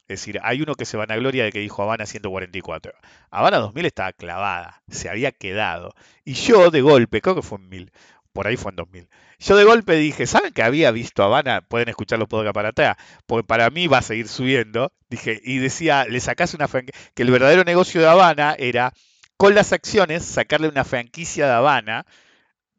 [0.08, 2.92] Es decir, hay uno que se van a gloria de que dijo Habana 144.
[3.30, 5.94] Habana 2000 estaba clavada, se había quedado.
[6.24, 7.92] Y yo de golpe, creo que fue en 1000,
[8.32, 9.08] por ahí fue en 2000.
[9.38, 11.62] Yo de golpe dije, ¿saben que había visto Habana?
[11.62, 14.92] Pueden escuchar los podcasts para atrás, porque para mí va a seguir subiendo.
[15.10, 18.92] Dije, y decía, le sacás una franquicia, que el verdadero negocio de Habana era
[19.36, 22.06] con las acciones sacarle una franquicia de Habana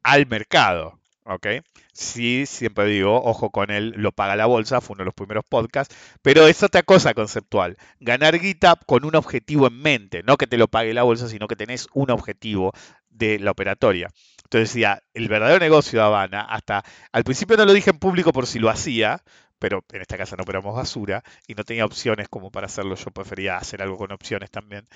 [0.03, 0.99] al mercado.
[1.29, 1.45] ¿Ok?
[1.91, 5.43] Sí, siempre digo, ojo con él, lo paga la bolsa, fue uno de los primeros
[5.43, 7.75] podcasts, pero es otra cosa conceptual.
[7.99, 11.47] Ganar guita con un objetivo en mente, no que te lo pague la bolsa, sino
[11.47, 12.71] que tenés un objetivo
[13.09, 14.09] de la operatoria.
[14.43, 18.31] Entonces decía, el verdadero negocio de Habana, hasta al principio no lo dije en público
[18.31, 19.21] por si lo hacía,
[19.59, 23.11] pero en esta casa no operamos basura y no tenía opciones como para hacerlo, yo
[23.11, 24.87] prefería hacer algo con opciones también,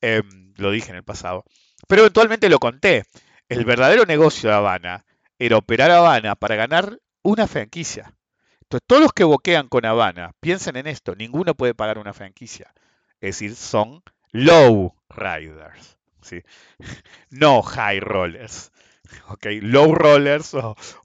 [0.00, 1.44] em, lo dije en el pasado.
[1.88, 3.04] Pero eventualmente lo conté.
[3.48, 5.04] El verdadero negocio de Habana
[5.40, 8.14] era operar Habana para ganar una franquicia.
[8.60, 12.72] Entonces, todos los que boquean con Habana, piensen en esto, ninguno puede pagar una franquicia.
[13.20, 16.42] Es decir, son low riders, ¿sí?
[17.30, 18.70] no high rollers.
[19.28, 19.62] ¿okay?
[19.62, 20.54] Low rollers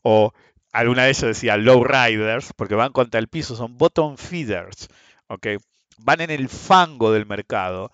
[0.04, 0.34] o,
[0.74, 4.90] alguna de ellos decía low riders, porque van contra el piso, son bottom feeders.
[5.28, 5.58] ¿okay?
[5.98, 7.90] Van en el fango del mercado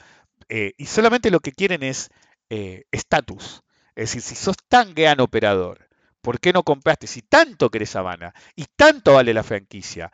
[0.49, 2.09] eh, y solamente lo que quieren es
[2.49, 3.61] eh, estatus.
[3.95, 5.90] es decir, si sos tan gran operador
[6.21, 7.07] ¿Por qué no compraste?
[7.07, 10.11] Si tanto querés Habana y tanto vale la franquicia,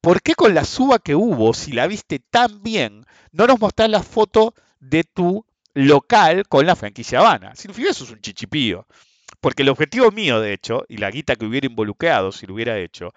[0.00, 3.88] ¿por qué con la suba que hubo, si la viste tan bien, no nos mostrás
[3.88, 7.54] la foto de tu local con la franquicia Habana?
[7.54, 8.86] Significa eso es un chichipío.
[9.40, 12.78] Porque el objetivo mío, de hecho, y la guita que hubiera involucrado si lo hubiera
[12.78, 13.12] hecho,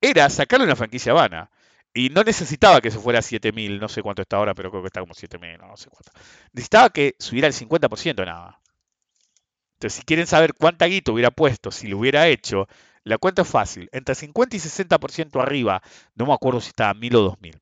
[0.00, 1.50] era sacarle una franquicia Habana.
[1.92, 4.82] Y no necesitaba que se fuera a 7000, no sé cuánto está ahora, pero creo
[4.82, 6.12] que está como 7000, no, no sé cuánto.
[6.52, 8.60] Necesitaba que subiera el 50% nada.
[9.78, 12.66] Entonces, si quieren saber cuánta guita hubiera puesto si lo hubiera hecho,
[13.04, 13.88] la cuenta es fácil.
[13.92, 15.82] Entre 50 y 60% arriba,
[16.16, 17.60] no me acuerdo si estaba 1000 o 2000.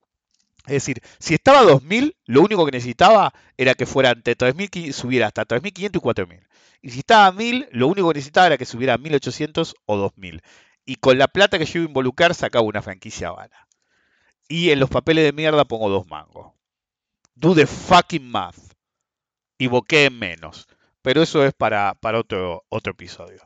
[0.65, 4.95] Es decir, si estaba a 2000, lo único que necesitaba era que fuera entre 3000,
[4.95, 6.49] subiera hasta 3500 y 4000.
[6.81, 9.97] Y si estaba a 1000, lo único que necesitaba era que subiera a 1800 o
[9.99, 10.41] 2000.
[10.87, 13.69] Y con la plata que yo iba a involucrar, sacaba una franquicia Habana.
[14.49, 16.55] Y en los papeles de mierda pongo dos mangos.
[17.35, 18.57] Do the fucking math.
[19.59, 20.67] Y boqué en menos.
[21.07, 23.41] Pero eso es para, para otro, otro episodio.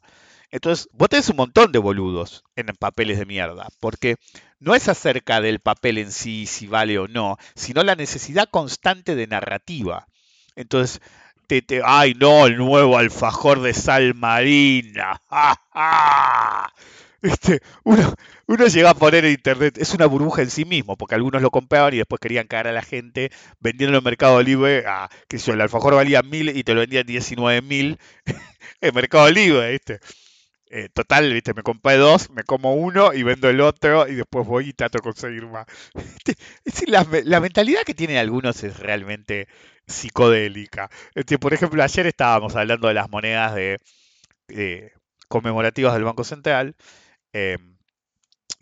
[0.51, 4.17] Entonces, vos tenés un montón de boludos en papeles de mierda, porque
[4.61, 9.15] no es acerca del papel en sí, si vale o no, sino la necesidad constante
[9.15, 10.07] de narrativa.
[10.57, 11.03] Entonces,
[11.49, 15.21] te, te, ay no, el nuevo alfajor de sal marina.
[17.23, 18.15] Este, uno,
[18.51, 21.53] uno llega a poner en internet, es una burbuja en sí mismo, porque algunos lo
[21.53, 25.53] compraban y después querían cagar a la gente vendiendo en mercado libre a, que yo,
[25.53, 27.97] el alfajor valía mil y te lo vendían 19 mil
[28.81, 30.01] en mercado libre, ¿viste?
[30.69, 31.55] Eh, total, ¿viste?
[31.55, 34.99] Me compré dos, me como uno y vendo el otro y después voy y trato
[34.99, 35.67] de conseguir más.
[36.89, 39.47] La, mentalidad que tienen algunos es realmente
[39.87, 40.91] psicodélica.
[41.15, 43.79] Este, por ejemplo, ayer estábamos hablando de las monedas de,
[44.49, 44.91] eh,
[45.29, 46.75] conmemorativas del Banco Central.
[47.33, 47.57] Eh,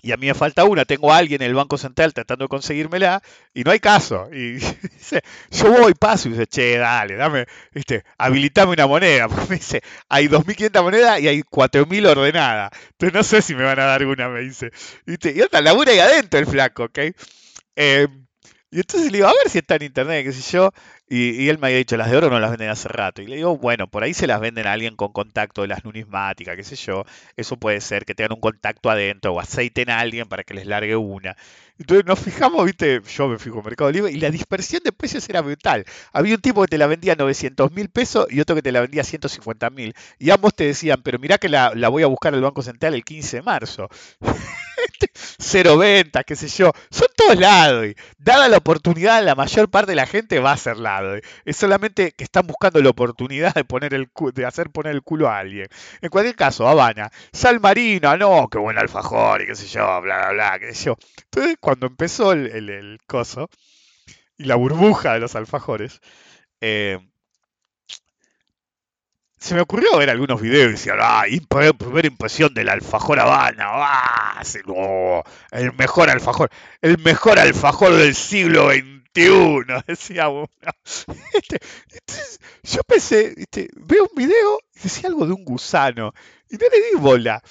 [0.01, 2.49] y a mí me falta una, tengo a alguien en el Banco Central tratando de
[2.49, 3.21] conseguírmela
[3.53, 4.29] y no hay caso.
[4.33, 4.53] Y
[4.97, 9.29] dice, yo voy, paso y dice, che, dale, dame, viste, habilitame una moneda.
[9.49, 12.71] Me dice, hay 2.500 monedas y hay 4.000 ordenadas.
[12.93, 14.71] Entonces no sé si me van a dar una, me dice.
[15.05, 15.33] ¿Viste?
[15.35, 16.99] Y otra, labura ahí adentro el flaco, ¿ok?
[17.77, 18.09] Eh,
[18.71, 20.71] y entonces le digo, a ver si está en internet, qué sé yo.
[21.09, 23.23] Y, él me había dicho, las de oro no las venden hace rato.
[23.23, 25.85] Y le digo, bueno, por ahí se las venden a alguien con contacto de las
[25.85, 27.05] numismáticas, qué sé yo.
[27.37, 30.67] Eso puede ser que tengan un contacto adentro o aceiten a alguien para que les
[30.67, 31.35] largue una.
[31.79, 35.27] Entonces nos fijamos, viste, yo me fijo en Mercado Libre y la dispersión de precios
[35.31, 35.87] era brutal.
[36.13, 38.73] Había un tipo que te la vendía a 900 mil pesos y otro que te
[38.73, 39.95] la vendía a 150 mil.
[40.19, 42.95] Y ambos te decían, pero mirá que la, la voy a buscar al Banco Central
[42.95, 43.89] el 15 de marzo.
[45.39, 47.87] cero ventas, qué sé yo, son todos lados.
[47.87, 51.17] Y dada la oportunidad, la mayor parte de la gente va a ser lado.
[51.45, 55.29] Es solamente que están buscando la oportunidad de poner el de hacer poner el culo
[55.29, 55.69] a alguien.
[56.01, 60.19] En cualquier caso, Habana, Sal Marina, no, qué buen alfajor y qué sé yo, bla
[60.19, 60.97] bla bla, qué sé yo.
[61.25, 63.49] Entonces, cuando empezó el, el, coso
[64.37, 66.01] y la burbuja de los alfajores,
[66.61, 66.99] eh,
[69.39, 71.25] se me ocurrió ver algunos videos y decía, ah,
[71.79, 74.43] primera impresión del alfajor Habana, ah,
[75.53, 76.51] el mejor alfajor,
[76.83, 80.49] el mejor alfajor del siglo XXI, decía uno.
[81.33, 81.61] Este,
[82.63, 86.13] yo pensé, este, veo un video y decía algo de un gusano,
[86.51, 87.43] y no le di bola,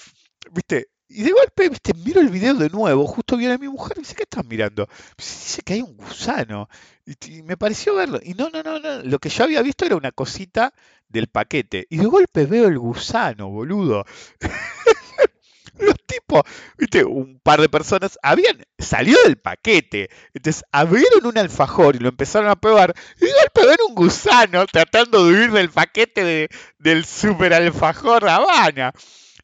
[0.52, 4.02] viste, y de golpe, viste, miro el video de nuevo, justo viene mi mujer y
[4.02, 4.88] dice, ¿qué estás mirando?
[5.17, 6.70] dice que hay un gusano.
[7.06, 8.20] Y, me pareció verlo.
[8.22, 9.04] Y no, no, no, no.
[9.04, 10.74] Lo que yo había visto era una cosita
[11.08, 11.88] del paquete.
[11.89, 14.06] Y de golpe veo el gusano, boludo.
[15.80, 16.41] Los tipos,
[16.78, 20.10] viste, un par de personas habían salido del paquete.
[20.34, 22.93] Entonces abrieron un alfajor y lo empezaron a probar.
[23.22, 28.28] Y de golpe ven un gusano tratando de huir del paquete de, del super alfajor
[28.28, 28.91] Habana.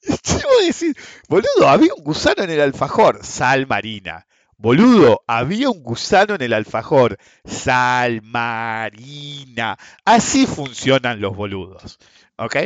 [0.03, 0.95] ¿Qué voy a decir?
[1.27, 3.25] Boludo, había un gusano en el alfajor.
[3.25, 4.27] Sal marina.
[4.57, 7.17] Boludo, había un gusano en el alfajor.
[7.45, 9.77] Sal marina.
[10.05, 11.99] Así funcionan los boludos.
[12.37, 12.57] ¿Ok?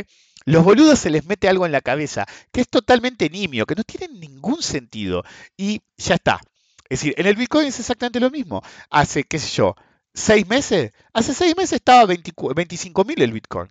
[0.44, 3.84] Los boludos se les mete algo en la cabeza que es totalmente nimio, que no
[3.84, 5.24] tiene ningún sentido.
[5.56, 6.40] Y ya está.
[6.88, 8.62] Es decir, en el Bitcoin es exactamente lo mismo.
[8.90, 9.74] Hace, qué sé yo,
[10.14, 10.92] seis meses.
[11.12, 13.68] Hace seis meses estaba 25 mil el Bitcoin.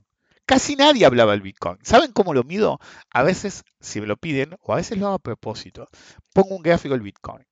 [0.47, 1.77] Casi nadie hablaba del Bitcoin.
[1.83, 2.79] ¿Saben cómo lo mido?
[3.11, 5.89] A veces, si me lo piden, o a veces lo hago a propósito,
[6.33, 7.45] pongo un gráfico del Bitcoin.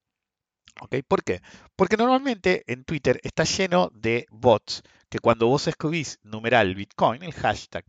[0.82, 0.96] ¿Ok?
[1.06, 1.42] ¿Por qué?
[1.76, 7.34] Porque normalmente en Twitter está lleno de bots que cuando vos escribís numeral Bitcoin, el
[7.34, 7.84] hashtag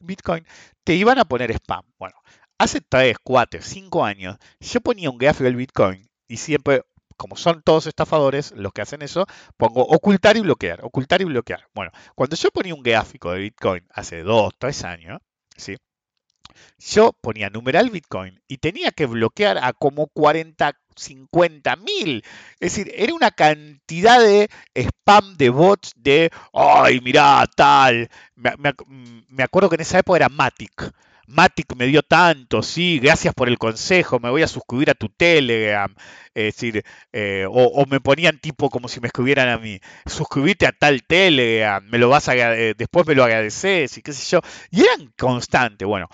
[0.00, 0.46] Bitcoin,
[0.84, 1.82] te iban a poner spam.
[1.98, 2.14] Bueno,
[2.56, 6.82] hace 3, 4, 5 años yo ponía un gráfico del Bitcoin y siempre
[7.22, 11.68] como son todos estafadores los que hacen eso, pongo ocultar y bloquear, ocultar y bloquear.
[11.72, 15.20] Bueno, cuando yo ponía un gráfico de Bitcoin hace dos, tres años,
[15.56, 15.76] ¿sí?
[16.78, 22.24] yo ponía numeral Bitcoin y tenía que bloquear a como 40, 50 mil.
[22.58, 28.08] Es decir, era una cantidad de spam de bots de, ay, mirá, tal.
[28.34, 28.52] Me,
[29.28, 30.92] me acuerdo que en esa época era Matic.
[31.32, 35.08] Matic me dio tanto, sí, gracias por el consejo, me voy a suscribir a tu
[35.08, 35.92] Telegram.
[36.34, 40.72] Es decir, eh, o, me ponían tipo como si me escribieran a mí, suscribite a
[40.72, 44.40] tal Telegram, me lo vas a, eh, después me lo agradeces y qué sé yo.
[44.70, 45.88] Y eran constantes.
[45.88, 46.08] Bueno,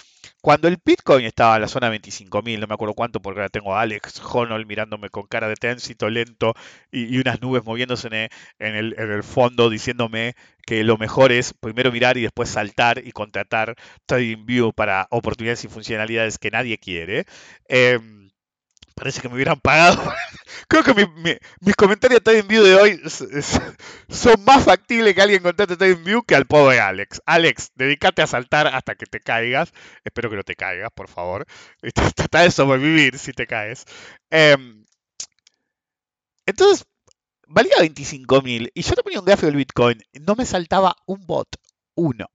[0.48, 3.76] Cuando el Bitcoin estaba en la zona 25.000, no me acuerdo cuánto, porque ahora tengo
[3.76, 6.54] a Alex Honnold mirándome con cara de tránsito lento
[6.90, 11.32] y, unas nubes moviéndose en el, en, el, en el, fondo diciéndome que lo mejor
[11.32, 13.74] es primero mirar y después saltar y contratar
[14.06, 17.26] TradingView para oportunidades y funcionalidades que nadie quiere.
[17.68, 17.98] Eh,
[18.98, 20.02] parece que me hubieran pagado.
[20.68, 23.00] Creo que mi, mi, mis comentarios TradingView de hoy
[24.08, 27.22] son más factibles que alguien contrate TradingView que al pobre Alex.
[27.24, 29.72] Alex, dedícate a saltar hasta que te caigas.
[30.04, 31.46] Espero que no te caigas, por favor.
[32.14, 33.84] Trata de sobrevivir si te caes.
[34.30, 34.56] Eh,
[36.46, 36.86] entonces,
[37.46, 40.02] valía 25.000 y yo te ponía un gráfico del Bitcoin.
[40.20, 41.48] No me saltaba un bot.
[41.94, 42.30] Uno.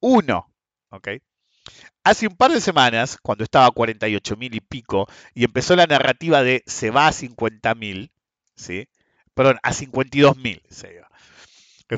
[0.00, 0.52] Uno.
[0.90, 1.08] ¿Ok?
[2.04, 5.86] Hace un par de semanas, cuando estaba a 48 mil y pico, y empezó la
[5.86, 8.10] narrativa de se va a 50 mil,
[8.56, 8.88] ¿sí?
[9.34, 11.00] Perdón, a 52 mil se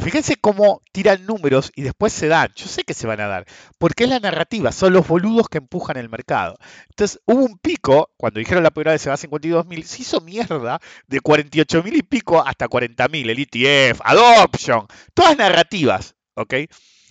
[0.01, 2.51] fíjense cómo tiran números y después se dan.
[2.57, 3.47] Yo sé que se van a dar,
[3.79, 6.57] porque es la narrativa, son los boludos que empujan el mercado.
[6.89, 10.03] Entonces hubo un pico, cuando dijeron la primera vez se va a 52 mil, se
[10.03, 16.15] hizo mierda de 48 mil y pico hasta 40 mil, el ETF, Adoption, todas narrativas,
[16.35, 16.55] ¿ok?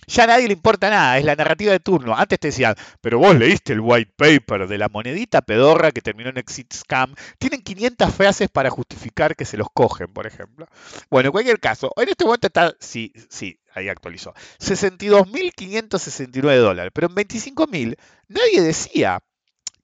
[0.06, 2.16] Ya a nadie le importa nada, es la narrativa de turno.
[2.16, 6.30] Antes te decían, pero vos leíste el white paper de la monedita pedorra que terminó
[6.30, 7.14] en Exit Scam.
[7.38, 10.66] Tienen 500 frases para justificar que se los cogen, por ejemplo.
[11.10, 17.08] Bueno, en cualquier caso, en este momento está, sí, sí, ahí actualizó, 62.569 dólares, pero
[17.08, 17.96] en 25.000
[18.28, 19.20] nadie decía,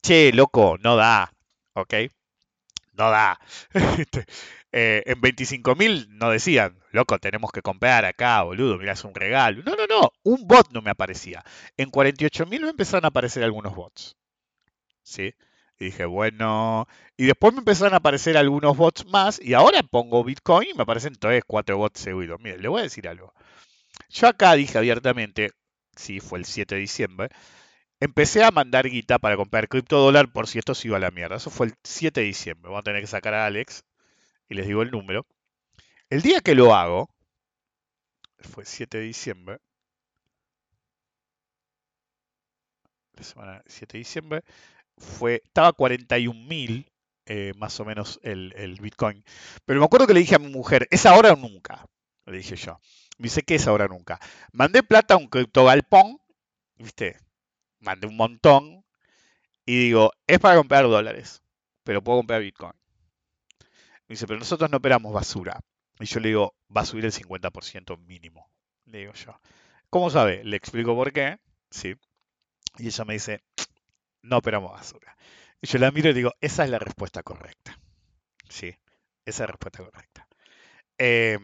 [0.02, 1.32] che, loco, no da,
[1.74, 1.94] ¿ok?
[2.94, 3.38] No da.
[4.72, 9.62] eh, en 25.000 no decían, loco, tenemos que comprar acá, boludo, mirá, es un regalo.
[9.64, 11.44] No, no, no, un bot no me aparecía.
[11.76, 14.16] En 48.000 me empezaron a aparecer algunos bots.
[15.02, 15.34] ¿Sí?
[15.80, 20.24] Y dije, bueno, y después me empezaron a aparecer algunos bots más, y ahora pongo
[20.24, 22.40] Bitcoin y me aparecen 3, 4 bots seguidos.
[22.40, 23.32] Miren, le voy a decir algo.
[24.10, 25.52] Yo acá dije abiertamente,
[25.96, 27.28] sí, fue el 7 de diciembre,
[28.00, 31.36] empecé a mandar guita para comprar criptodólar por si esto se iba a la mierda.
[31.36, 32.68] Eso fue el 7 de diciembre.
[32.70, 33.84] Vamos a tener que sacar a Alex
[34.48, 35.26] y les digo el número.
[36.10, 37.10] El día que lo hago,
[38.38, 39.58] fue 7 de diciembre,
[43.12, 44.44] la semana 7 de diciembre,
[44.96, 46.90] fue, estaba 41 mil
[47.26, 49.22] eh, más o menos el, el, Bitcoin.
[49.66, 51.84] Pero me acuerdo que le dije a mi mujer, ¿es ahora o nunca?
[52.24, 52.80] Le dije yo.
[53.18, 54.18] Me dice, ¿qué es ahora o nunca?
[54.52, 56.18] Mandé plata a un criptogalpón,
[56.76, 57.18] ¿viste?
[57.80, 58.84] Mandé un montón
[59.66, 61.42] y digo, es para comprar dólares,
[61.84, 62.72] pero puedo comprar Bitcoin.
[64.08, 65.60] Me dice, pero nosotros no operamos basura.
[66.00, 68.50] Y yo le digo, va a subir el 50% mínimo.
[68.86, 69.38] Le digo yo.
[69.90, 70.42] ¿Cómo sabe?
[70.44, 71.38] Le explico por qué.
[71.70, 71.94] Sí.
[72.78, 73.42] Y ella me dice,
[74.22, 75.16] no operamos basura.
[75.60, 77.78] Y yo la miro y digo, esa es la respuesta correcta.
[78.48, 78.78] Sí, esa
[79.24, 80.26] es la respuesta correcta.
[80.96, 81.38] Eh,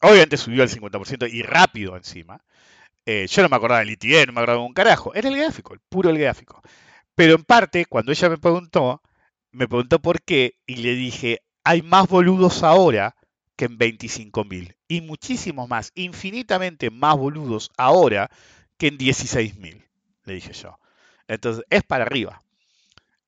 [0.00, 2.42] obviamente subió el 50% y rápido encima.
[3.04, 5.14] Eh, yo no me acordaba del ITN, no me acordaba de un carajo.
[5.14, 6.62] Era el gráfico, el puro el gráfico.
[7.14, 9.02] Pero en parte, cuando ella me preguntó,
[9.50, 13.14] me preguntó por qué y le dije, hay más boludos ahora
[13.54, 18.30] que en 25.000 y muchísimos más, infinitamente más boludos ahora
[18.78, 19.84] que en 16.000,
[20.24, 20.78] le dije yo.
[21.26, 22.40] Entonces, es para arriba.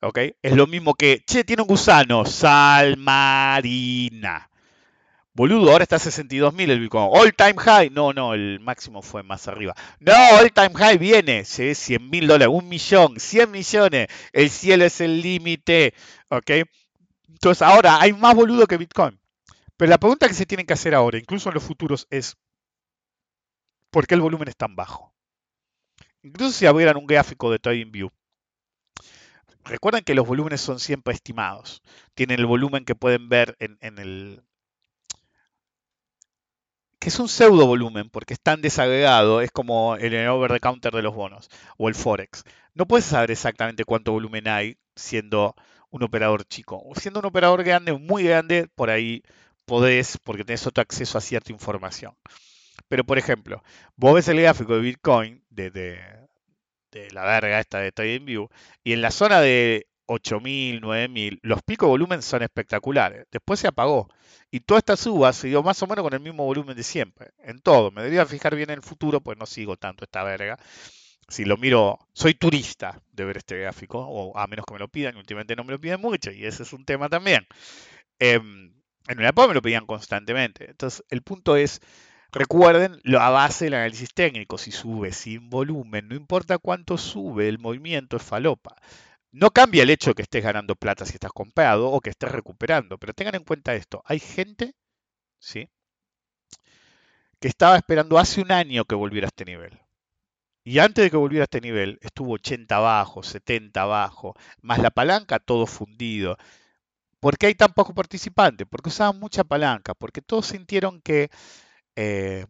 [0.00, 0.18] ¿Ok?
[0.40, 4.48] Es lo mismo que, che, tiene un gusano, sal marina.
[5.34, 7.10] Boludo, ahora está a 62.000 el Bitcoin.
[7.12, 7.90] All time high.
[7.90, 9.74] No, no, el máximo fue más arriba.
[9.98, 11.44] No, all time high viene.
[11.44, 14.08] Sí, 100 mil dólares, un millón, 100 millones.
[14.32, 15.92] El cielo es el límite.
[16.30, 16.50] ¿Ok?
[17.32, 19.18] Entonces ahora hay más boludo que Bitcoin.
[19.76, 22.36] Pero la pregunta que se tienen que hacer ahora, incluso en los futuros, es
[23.90, 25.14] ¿por qué el volumen es tan bajo?
[26.22, 28.10] Incluso si abrieran un gráfico de TradingView,
[29.64, 31.82] recuerden que los volúmenes son siempre estimados.
[32.14, 34.42] Tienen el volumen que pueden ver en, en el...
[36.98, 40.92] que es un pseudo volumen porque es tan desagregado, es como el over the counter
[40.92, 42.44] de los bonos o el forex.
[42.74, 45.54] No puedes saber exactamente cuánto volumen hay siendo
[45.90, 46.82] un operador chico.
[46.94, 49.22] Siendo un operador grande, muy grande, por ahí
[49.64, 52.14] podés, porque tenés otro acceso a cierta información.
[52.88, 53.62] Pero, por ejemplo,
[53.96, 58.48] vos ves el gráfico de Bitcoin, de, de, la verga esta de TradingView,
[58.82, 63.26] y en la zona de 8.000, 9.000, los picos de volumen son espectaculares.
[63.30, 64.08] Después se apagó.
[64.50, 67.30] Y toda esta suba se dio más o menos con el mismo volumen de siempre.
[67.38, 67.92] En todo.
[67.92, 70.58] Me debería fijar bien en el futuro, pues no sigo tanto esta verga
[71.30, 74.88] si lo miro, soy turista de ver este gráfico, o a menos que me lo
[74.88, 77.46] pidan, y últimamente no me lo piden mucho, y ese es un tema también.
[78.18, 80.70] Eh, en una época me lo pedían constantemente.
[80.70, 81.80] Entonces, el punto es,
[82.32, 87.58] recuerden la base del análisis técnico, si sube sin volumen, no importa cuánto sube, el
[87.58, 88.76] movimiento es falopa.
[89.32, 92.98] No cambia el hecho que estés ganando plata si estás comprado o que estés recuperando,
[92.98, 94.74] pero tengan en cuenta esto, hay gente,
[95.38, 95.68] ¿sí?
[97.40, 99.80] que estaba esperando hace un año que volviera a este nivel.
[100.64, 104.90] Y antes de que volviera a este nivel, estuvo 80 abajo, 70 abajo, más la
[104.90, 106.36] palanca, todo fundido.
[107.20, 108.66] ¿Por qué hay tan pocos participantes?
[108.70, 111.30] Porque usaban mucha palanca, porque todos sintieron que
[111.96, 112.46] eh,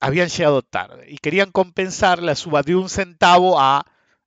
[0.00, 3.84] habían llegado tarde y querían compensar la suba de un centavo a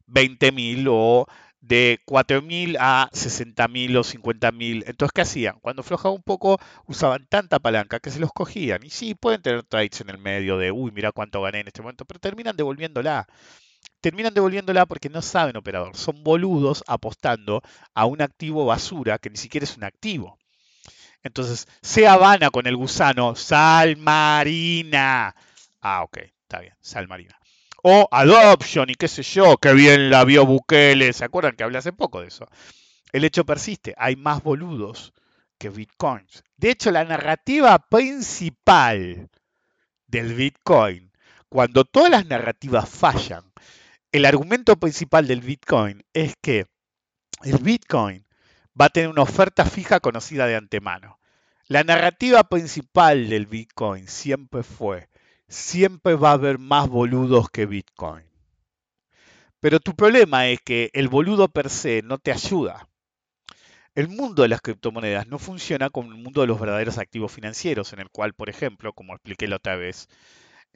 [0.07, 1.27] 20 mil o
[1.61, 4.83] de 4.000 a 60.000 o 50.000.
[4.87, 5.59] Entonces, ¿qué hacían?
[5.61, 8.83] Cuando aflojaba un poco, usaban tanta palanca que se los cogían.
[8.83, 11.81] Y sí, pueden tener trades en el medio de, uy, mira cuánto gané en este
[11.81, 13.27] momento, pero terminan devolviéndola.
[14.01, 15.95] Terminan devolviéndola porque no saben operador.
[15.95, 17.61] Son boludos apostando
[17.93, 20.39] a un activo basura que ni siquiera es un activo.
[21.23, 25.35] Entonces, se habana con el gusano, sal marina.
[25.81, 27.40] Ah, ok, está bien, sal marina
[27.83, 31.77] o adoption y qué sé yo, que bien la vio Bukele, ¿se acuerdan que hablé
[31.77, 32.47] hace poco de eso?
[33.11, 35.13] El hecho persiste, hay más boludos
[35.57, 36.43] que bitcoins.
[36.57, 39.29] De hecho, la narrativa principal
[40.07, 41.11] del bitcoin,
[41.49, 43.51] cuando todas las narrativas fallan,
[44.11, 46.65] el argumento principal del bitcoin es que
[47.43, 48.25] el bitcoin
[48.79, 51.19] va a tener una oferta fija conocida de antemano.
[51.67, 55.10] La narrativa principal del bitcoin siempre fue
[55.51, 58.23] siempre va a haber más boludos que Bitcoin.
[59.59, 62.87] Pero tu problema es que el boludo per se no te ayuda.
[63.93, 67.91] El mundo de las criptomonedas no funciona como el mundo de los verdaderos activos financieros,
[67.91, 70.07] en el cual, por ejemplo, como expliqué la otra vez,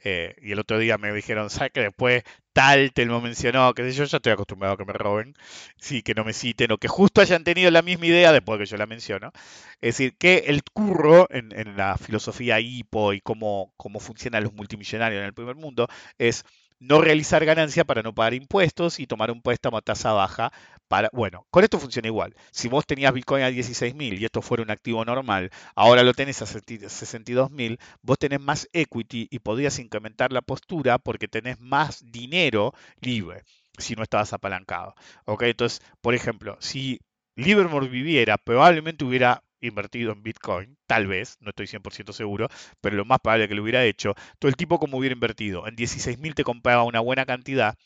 [0.02, 2.22] eh, y el otro día me dijeron, ¿sabes que después
[2.52, 3.72] tal te lo mencionó?
[3.74, 5.34] Que yo ya estoy acostumbrado a que me roben,
[5.78, 8.66] sí, que no me citen, o que justo hayan tenido la misma idea después que
[8.66, 9.32] yo la menciono.
[9.80, 15.20] Es decir, que el curro en, la filosofía hipo y cómo, cómo funcionan los multimillonarios
[15.20, 15.88] en el primer mundo
[16.18, 16.44] es
[16.78, 20.52] no realizar ganancia para no pagar impuestos y tomar un préstamo a tasa baja
[20.88, 22.34] para, bueno, con esto funciona igual.
[22.50, 26.42] Si vos tenías Bitcoin a 16.000 y esto fuera un activo normal, ahora lo tenés
[26.42, 32.72] a 62.000, vos tenés más equity y podrías incrementar la postura porque tenés más dinero
[33.00, 33.42] libre
[33.78, 34.94] si no estabas apalancado.
[35.24, 35.42] ¿Ok?
[35.42, 37.00] Entonces, por ejemplo, si
[37.36, 42.48] Livermore viviera, probablemente hubiera invertido en Bitcoin, tal vez, no estoy 100% seguro,
[42.80, 45.76] pero lo más probable que lo hubiera hecho, todo el tipo como hubiera invertido, en
[45.76, 47.76] 16.000 te compraba una buena cantidad,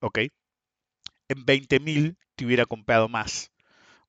[0.00, 0.18] ¿ok?
[1.28, 3.52] En 20.000 te hubiera comprado más.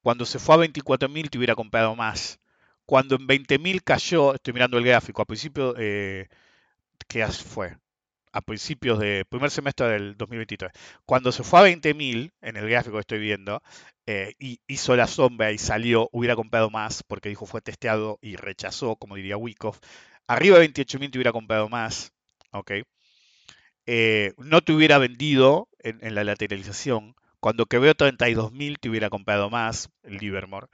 [0.02, 2.40] Cuando se fue a 24.000 te hubiera comprado más.
[2.86, 6.28] Cuando en 20.000 cayó, estoy mirando el gráfico, a principio, eh,
[7.08, 7.78] ¿qué fue?
[8.38, 10.72] A principios del primer semestre del 2023.
[11.06, 13.64] Cuando se fue a 20.000, en el gráfico que estoy viendo,
[14.06, 18.36] eh, y hizo la sombra y salió, hubiera comprado más porque dijo fue testeado y
[18.36, 19.80] rechazó, como diría Wyckoff.
[20.28, 22.14] Arriba de 28.000 te hubiera comprado más,
[22.52, 22.72] ¿ok?
[23.88, 27.16] Eh, no te hubiera vendido en, la lateralización.
[27.40, 30.68] Cuando que veo 32.000 te hubiera comprado más, Livermore.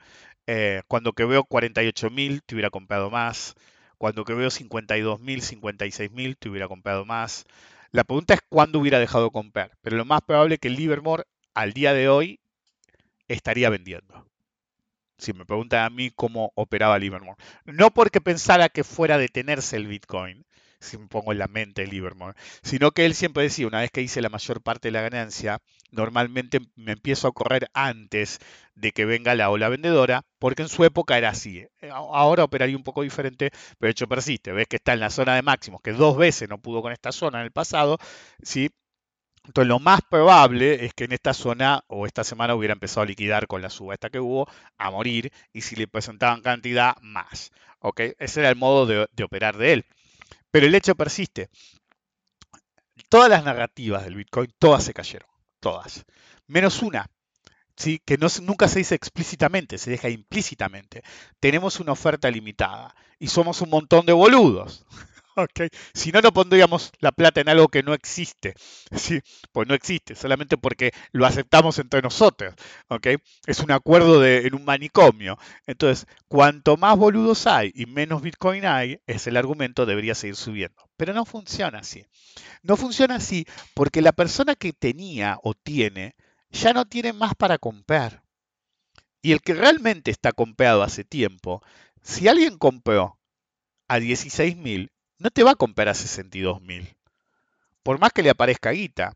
[0.48, 3.56] Eh, cuando que veo 48.000 te hubiera comprado más.
[4.04, 5.18] Cuando que veo 52.000,
[5.62, 7.46] 56.000, te hubiera comprado más.
[7.92, 9.78] La pregunta es cuándo hubiera dejado de comprar.
[9.82, 11.24] Pero lo más probable es que Livermore
[11.54, 12.42] al día de hoy
[13.30, 14.28] estaría vendiendo.
[15.18, 17.42] Si me preguntan a mí cómo operaba Livermore.
[17.64, 20.46] No porque pensara que fuera a detenerse el Bitcoin,
[20.84, 23.92] si me pongo en la mente el Livermore, sino que él siempre decía, una vez
[23.92, 25.60] que hice la mayor parte de la ganancia,
[25.92, 28.40] normalmente me empiezo a correr antes
[28.76, 31.60] de que venga la ola vendedora, porque en su época era así.
[31.82, 34.52] Eh, ahora operaría un poco diferente, pero de hecho persiste.
[34.52, 37.12] Ves que está en la zona de máximos, que dos veces no pudo con esta
[37.12, 37.98] zona en el pasado,
[38.42, 38.70] ¿sí?
[39.46, 43.06] Entonces lo más probable es que en esta zona o esta semana hubiera empezado a
[43.06, 47.52] liquidar con la suba esta que hubo, a morir, y si le presentaban cantidad, más.
[47.80, 48.02] ¿ok?
[48.20, 49.86] Ese era el modo de, de operar de él.
[50.54, 51.50] Pero el hecho persiste.
[53.10, 55.28] Todas las narrativas del Bitcoin, todas se cayeron,
[55.60, 56.06] todas.
[56.46, 57.10] Menos una,
[57.76, 58.00] ¿sí?
[58.06, 61.02] que no, nunca se dice explícitamente, se deja implícitamente.
[61.40, 64.86] Tenemos una oferta limitada y somos un montón de boludos.
[65.94, 68.54] Si no, no pondríamos la plata en algo que no existe.
[68.96, 69.22] ¿sí?
[69.52, 72.54] Pues no existe, solamente porque lo aceptamos entre nosotros.
[72.88, 73.18] Okay.
[73.46, 75.38] Es un acuerdo en un manicomio.
[75.66, 80.90] Entonces, cuanto más boludos hay y menos Bitcoin hay, es el argumento, debería seguir subiendo.
[80.98, 82.06] Pero no funciona así.
[82.62, 86.16] No funciona así porque la persona que tenía o tiene
[86.50, 88.24] ya no tiene más para comprar.
[89.22, 91.64] Y el que realmente está comprado hace tiempo,
[92.02, 93.20] si alguien compró
[93.88, 94.92] a 16.000,
[95.24, 96.98] no te va a comprar a 62 mil.
[97.82, 99.14] Por más que le aparezca guita,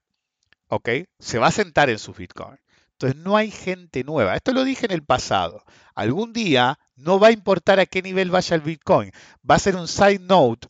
[0.70, 0.90] ¿ok?
[1.20, 2.58] Se va a sentar en su Bitcoin.
[2.94, 4.36] Entonces no hay gente nueva.
[4.36, 5.64] Esto lo dije en el pasado.
[5.96, 9.12] Algún día no va a importar a qué nivel vaya el Bitcoin.
[9.50, 10.70] Va a ser un side note.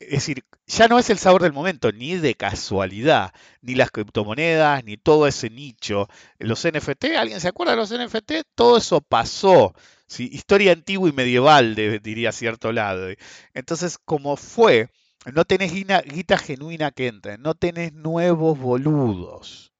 [0.00, 4.82] Es decir, ya no es el sabor del momento, ni de casualidad, ni las criptomonedas,
[4.82, 6.08] ni todo ese nicho.
[6.38, 8.32] Los NFT, ¿alguien se acuerda de los NFT?
[8.54, 9.74] Todo eso pasó.
[10.06, 10.30] ¿sí?
[10.32, 13.08] Historia antigua y medieval, diría cierto lado.
[13.52, 14.88] Entonces, como fue,
[15.34, 19.70] no tenés guita genuina que entre, no tenés nuevos boludos.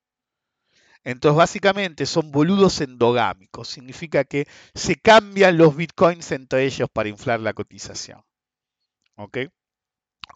[1.02, 3.68] Entonces, básicamente son boludos endogámicos.
[3.68, 8.22] Significa que se cambian los bitcoins entre ellos para inflar la cotización.
[9.16, 9.38] ¿Ok?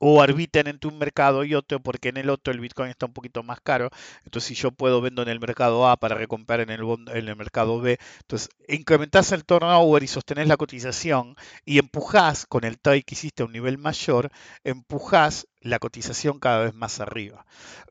[0.01, 3.13] O arbitran entre un mercado y otro, porque en el otro el Bitcoin está un
[3.13, 3.91] poquito más caro.
[4.25, 7.99] Entonces, si yo puedo vendo en el mercado A para recomprar en el, mercado B,
[8.21, 13.43] entonces incrementás el turnover y sostenés la cotización y empujás con el trade que hiciste
[13.43, 14.31] a un nivel mayor,
[14.65, 17.47] empujás la cotización cada vez más arriba.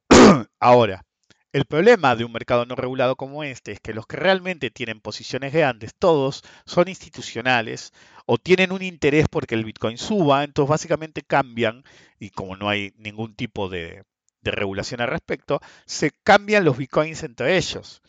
[0.59, 1.03] Ahora,
[1.53, 4.99] el problema de un mercado no regulado como este es que los que realmente tienen
[4.99, 7.93] posiciones grandes, todos son institucionales
[8.25, 11.83] o tienen un interés porque el Bitcoin suba, entonces básicamente cambian,
[12.19, 14.03] y como no hay ningún tipo de,
[14.41, 18.01] regulación al respecto, se cambian los Bitcoins entre ellos.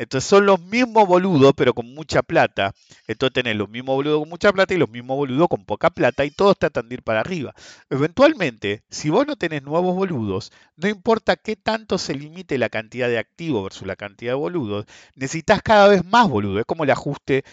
[0.00, 2.72] Entonces son los mismos boludos, pero con mucha plata.
[3.06, 6.24] Entonces tenés los mismos boludos con mucha plata y los mismos boludos con poca plata
[6.24, 7.54] y todos tratan de ir para arriba.
[7.90, 13.08] Eventualmente, si vos no tenés nuevos boludos, no importa qué tanto se limite la cantidad
[13.08, 14.86] de activos versus la cantidad de boludos,
[15.16, 16.60] necesitas cada vez más boludos.
[16.60, 17.44] Es como el ajuste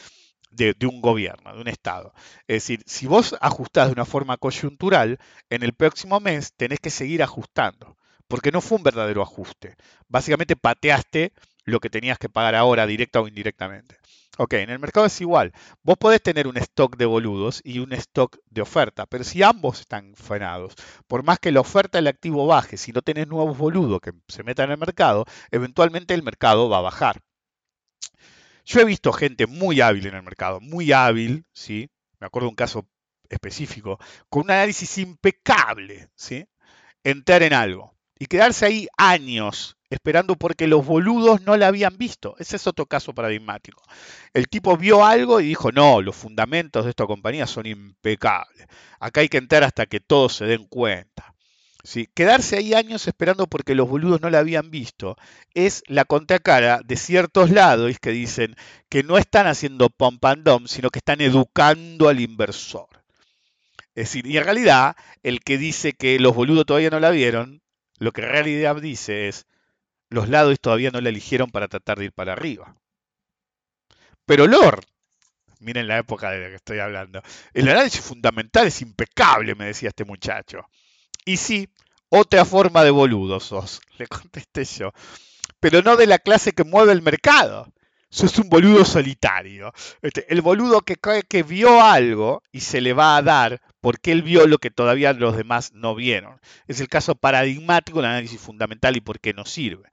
[0.50, 2.14] de, de, un gobierno, de un Estado.
[2.48, 5.20] Es decir, si vos ajustás de una forma coyuntural,
[5.50, 7.98] en el próximo mes tenés que seguir ajustando,
[8.30, 9.76] porque no fue un verdadero ajuste.
[10.08, 11.34] Básicamente pateaste
[11.68, 13.98] lo que tenías que pagar ahora, directa o indirectamente.
[14.38, 15.52] Ok, en el mercado es igual.
[15.84, 19.82] Vos podés tener un stock de boludos y un stock de oferta, pero si ambos
[19.82, 20.76] están frenados,
[21.08, 24.44] por más que la oferta del activo baje, si no tenés nuevos boludos que se
[24.44, 27.22] metan en el mercado, eventualmente el mercado va a bajar.
[28.64, 31.90] Yo he visto gente muy hábil en el mercado, muy hábil, ¿sí?
[32.20, 32.88] Me acuerdo un caso
[33.30, 34.00] específico,
[34.30, 36.48] con un análisis impecable, ¿sí?
[37.04, 42.36] Entrar en algo y quedarse ahí años esperando porque los boludos no la habían visto.
[42.40, 43.82] Ese es otro caso paradigmático.
[44.34, 48.68] El tipo vio algo y dijo, no, los fundamentos de esta compañía son impecables.
[49.00, 51.34] Acá hay que entrar hasta que todos se den cuenta.
[51.84, 52.10] ¿Sí?
[52.14, 55.16] Quedarse ahí años esperando porque los boludos no la habían visto
[55.54, 58.58] es la contracara de ciertos lados que dicen
[58.90, 62.90] que no están haciendo pump and sino que están educando al inversor.
[63.96, 67.62] Es decir, y en realidad el que dice que los boludos todavía no la vieron,
[67.98, 69.46] lo que realidad dice es,
[70.10, 72.76] los lados todavía no la eligieron para tratar de ir para arriba.
[74.26, 74.86] Pero Lord,
[75.60, 77.22] miren la época de la que estoy hablando,
[77.54, 80.68] el análisis fundamental es impecable, me decía este muchacho.
[81.26, 81.70] Y sí,
[82.10, 84.92] otra forma de boludo sos, le contesté yo,
[85.60, 87.72] pero no de la clase que mueve el mercado.
[88.10, 89.74] Sos un boludo solitario.
[90.02, 94.12] Este, el boludo que cree que vio algo y se le va a dar porque
[94.12, 96.40] él vio lo que todavía los demás no vieron.
[96.68, 99.90] Es el caso paradigmático del análisis fundamental y por qué no sirve.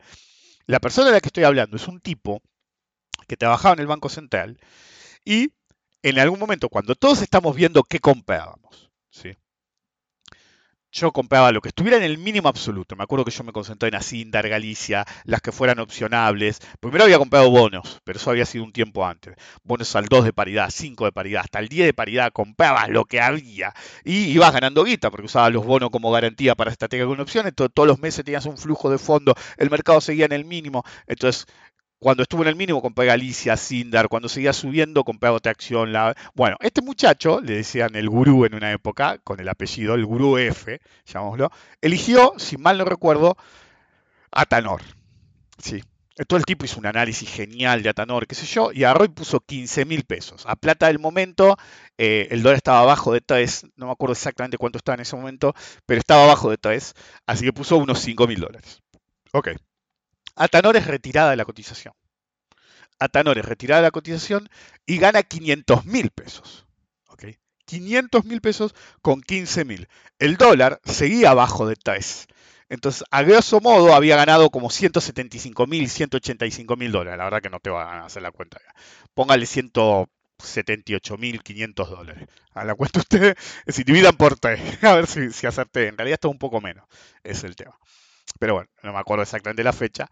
[0.66, 2.43] La persona de la que estoy hablando es un tipo
[3.28, 4.59] que trabajaba en el Banco Central
[5.24, 5.51] y
[6.03, 9.37] en algún momento, cuando todos estamos viendo qué comprábamos, ¿sí?
[10.95, 12.95] Yo compraba lo que estuviera en el mínimo absoluto.
[12.95, 16.61] Me acuerdo que yo me concentré en Asindar, Galicia, las que fueran opcionables.
[16.78, 19.34] Primero había comprado bonos, pero eso había sido un tiempo antes.
[19.64, 23.05] Bonos al 2 de paridad, 5 de paridad, hasta el 10 de paridad comprabas lo
[23.07, 23.74] que había.
[24.05, 27.55] Y ibas ganando guita, porque usabas los bonos como garantía para estrategia con opciones.
[27.55, 30.84] todos los meses tenías un flujo de fondo, el mercado seguía en el mínimo.
[31.09, 31.47] Entonces
[32.05, 35.91] cuando estuvo en el mínimo compré Galicia, Sindar, cuando seguía subiendo compré otra acción.
[35.91, 36.15] La...
[36.35, 40.37] Bueno, este muchacho, le decían el gurú en una época, con el apellido, el gurú
[40.37, 41.51] F, llamémoslo,
[41.81, 43.39] eligió, si mal no recuerdo,
[44.31, 44.83] Atanor.
[45.57, 45.83] Sí.
[46.29, 49.09] Todo el tipo hizo un análisis genial de Atanor, qué sé yo, y agarró y
[49.09, 50.45] puso 15 mil pesos.
[50.47, 51.57] A plata del momento,
[51.97, 55.17] eh, el dólar estaba abajo de 3, no me acuerdo exactamente cuánto estaba en ese
[55.17, 55.55] momento,
[55.87, 56.93] pero estaba abajo de 3,
[57.25, 58.83] así que puso unos 5 mil dólares.
[59.33, 59.53] Ok.
[60.37, 61.95] Atanor es retirada de la cotización.
[62.99, 64.49] Atanor es retirada de la cotización
[64.87, 66.64] y gana 500 mil pesos.
[67.66, 69.89] 500 mil pesos con 15 mil.
[70.18, 72.28] El dólar seguía abajo de 3.
[72.68, 77.18] Entonces, a grosso modo, había ganado como 175 mil, 185 mil dólares.
[77.18, 78.59] La verdad que no te va a hacer la cuenta.
[79.14, 82.28] Póngale 178 mil 500 dólares.
[82.53, 83.35] A la cuenta ustedes,
[83.68, 84.82] si dividan por 3.
[84.85, 85.89] A ver si, si acerté.
[85.89, 86.87] En realidad está un poco menos.
[87.22, 87.78] Es el tema
[88.39, 90.09] pero bueno, no me acuerdo exactamente la fecha.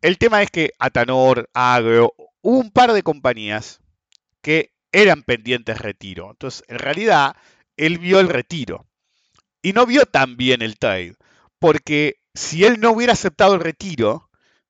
[0.00, 3.80] El tema es que Atanor, Agro, hubo un par de compañías
[4.40, 6.30] que eran pendientes retiro.
[6.30, 7.36] Entonces, en realidad,
[7.76, 8.86] él vio el retiro
[9.62, 11.14] y no vio tan bien el trade,
[11.58, 14.28] porque si él no hubiera aceptado el retiro,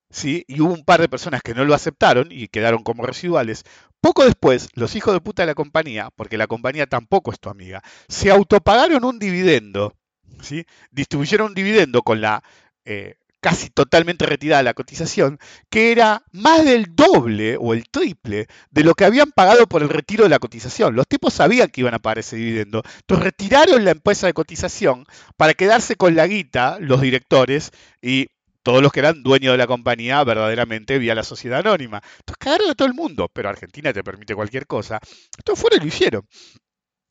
[0.09, 0.45] ¿sí?
[0.47, 3.63] y hubo un par de personas que no lo aceptaron y quedaron como residuales,
[3.99, 7.49] poco después, los hijos de puta de la compañía, porque la compañía tampoco es tu
[7.49, 9.95] amiga, se autopagaron un dividendo,
[10.43, 10.65] ¿sí?
[10.91, 12.43] distribuyeron un dividendo con la
[12.85, 15.37] eh, casi totalmente retirada la cotización,
[15.69, 19.89] que era más del doble o el triple de lo que habían pagado por el
[19.89, 20.95] retiro de la cotización.
[20.95, 25.05] Los tipos sabían que iban a pagar ese dividendo, entonces retiraron la empresa de cotización
[25.35, 27.71] para quedarse con la guita, los directores,
[28.01, 28.29] y
[28.63, 32.01] todos los que eran dueños de la compañía verdaderamente vía la sociedad anónima.
[32.19, 34.99] Entonces cagaron a todo el mundo, pero Argentina te permite cualquier cosa.
[35.37, 36.27] Entonces fueron y lo hicieron.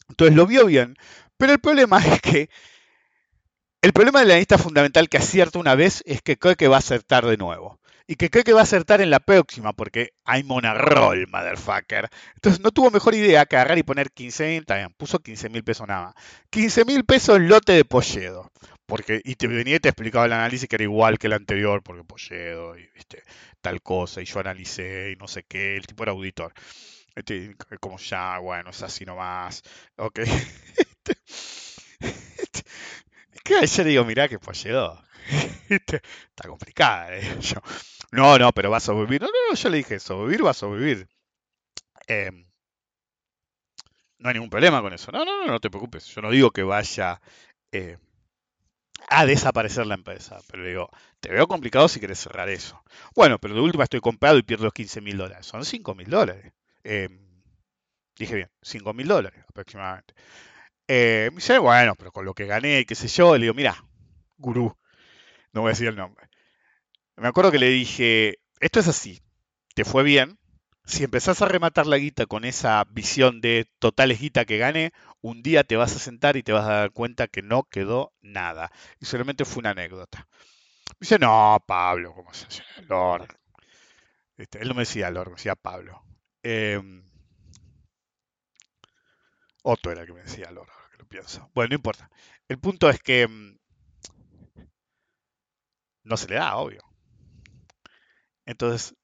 [0.08, 0.96] Entonces lo vio bien,
[1.36, 2.48] pero el problema es que
[3.82, 6.78] el problema del analista fundamental que acierta una vez es que cree que va a
[6.78, 7.80] acertar de nuevo.
[8.06, 12.08] Y que cree que va a acertar en la próxima, porque hay monarroll, motherfucker.
[12.34, 15.64] Entonces no tuvo mejor idea que agarrar y poner 15 mil, también puso 15 mil
[15.64, 16.14] pesos nada más.
[16.50, 18.52] 15 mil pesos lote de Polledo.
[18.86, 21.82] Porque, y te venía y te explicaba el análisis que era igual que el anterior,
[21.82, 22.88] porque Polledo, y
[23.60, 26.52] tal cosa, y yo analicé, y no sé qué, el tipo era auditor.
[27.14, 29.62] Este, como ya, bueno, es así nomás.
[29.96, 30.20] Ok.
[33.44, 35.02] que yo digo, mirá que Polledo.
[35.68, 37.22] Este, está complicada, eh.
[38.12, 39.22] No, no, pero va a sobrevivir.
[39.22, 41.08] No, no, no, yo le dije, sobrevivir va a sobrevivir.
[42.06, 42.44] Em,
[44.18, 45.10] no hay ningún problema con eso.
[45.12, 46.06] No, no, no, no te preocupes.
[46.06, 47.20] Yo no digo que vaya
[47.72, 47.98] eh,
[49.08, 50.38] a desaparecer la empresa.
[50.50, 50.90] Pero digo,
[51.20, 52.82] te veo complicado si quieres cerrar eso.
[53.14, 55.46] Bueno, pero de última estoy comprado y pierdo los 15 mil dólares.
[55.46, 56.52] Son 5 mil dólares.
[56.84, 57.20] Em,
[58.16, 60.14] dije bien, 5 mil dólares aproximadamente.
[60.88, 63.84] Eh, me dice, bueno, pero con lo que gané, qué sé yo, le digo, mira,
[64.36, 64.76] gurú,
[65.52, 66.28] no voy a decir el nombre.
[67.16, 69.22] Me acuerdo que le dije, esto es así,
[69.74, 70.38] te fue bien,
[70.84, 75.42] si empezás a rematar la guita con esa visión de totales guita que gane, un
[75.42, 78.72] día te vas a sentar y te vas a dar cuenta que no quedó nada.
[79.00, 80.26] Y solamente fue una anécdota.
[80.90, 82.86] Me dice, no, Pablo, ¿cómo se llama?
[82.88, 83.36] Lord.
[84.36, 86.02] Este, él no me decía Lord, me decía Pablo.
[86.42, 87.04] Em,
[89.62, 91.50] otro era el que me decía Lord, ahora que lo pienso.
[91.54, 92.10] Bueno, no importa.
[92.48, 93.58] El punto es que em,
[96.04, 96.82] no se le da, obvio.
[98.46, 98.94] Entonces,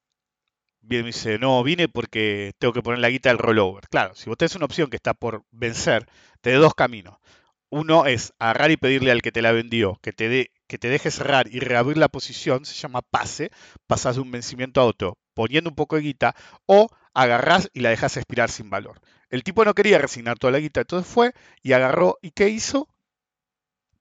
[0.81, 3.89] bien me dice, no, vine porque tengo que poner la guita del rollover.
[3.89, 6.07] Claro, si vos tenés una opción que está por vencer,
[6.41, 7.19] te da dos caminos.
[7.71, 10.89] Uno es agarrar y pedirle al que te la vendió que te, de, que te
[10.89, 13.51] deje cerrar y reabrir la posición, se llama pase,
[13.87, 16.35] pasas de un vencimiento a otro, poniendo un poco de guita,
[16.67, 19.01] o agarrás y la dejas expirar sin valor.
[19.31, 22.89] El tipo no quería resignar toda la guita, entonces fue y agarró, ¿y qué hizo?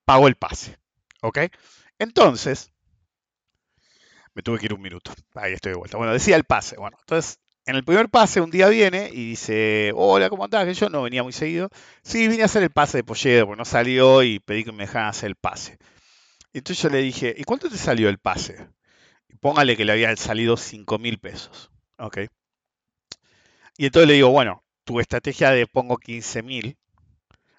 [0.06, 0.78] Pagó el pase.
[1.22, 1.40] ¿Ok?
[2.00, 2.72] Entonces,
[4.34, 5.12] me tuve que ir un minuto.
[5.36, 5.98] Ahí estoy de vuelta.
[5.98, 6.78] Bueno, decía el pase.
[6.78, 10.66] Bueno, entonces, en el primer pase un día viene y dice, hola, ¿cómo andás?
[10.66, 11.70] Que yo no venía muy seguido.
[12.04, 14.86] Sí, vine a hacer el pase de Polledo, porque no salió y pedí que me
[14.86, 15.78] dejaran hacer el pase.
[16.54, 18.70] Y entonces yo le dije, ¿y cuánto te salió el pase?
[19.28, 21.72] Y póngale que le había salido 5 mil pesos.
[21.98, 22.20] ¿Ok?
[23.78, 26.78] Y entonces le digo, bueno, tu estrategia de pongo 15 mil,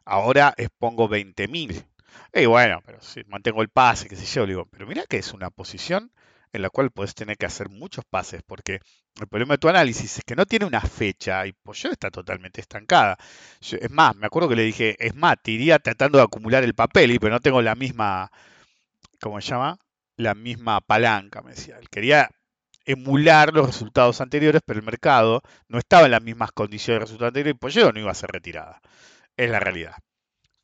[0.06, 1.84] ahora es pongo 20 mil.
[2.32, 5.34] Y bueno, pero si mantengo el pase, qué sé yo, digo, pero mira que es
[5.34, 6.10] una posición
[6.54, 8.80] en la cual puedes tener que hacer muchos pases, porque
[9.20, 12.62] el problema de tu análisis es que no tiene una fecha y yo está totalmente
[12.62, 13.18] estancada.
[13.60, 16.74] es más, me acuerdo que le dije, es más, te iría tratando de acumular el
[16.74, 18.32] papel, y pero no tengo la misma,
[19.20, 19.78] ¿cómo se llama?
[20.16, 21.76] La misma palanca, me decía.
[21.78, 22.30] Él quería
[22.88, 27.30] emular los resultados anteriores, pero el mercado no estaba en las mismas condiciones de resultados
[27.30, 28.80] anteriores y yo no iba a ser retirada.
[29.36, 29.94] Es la realidad.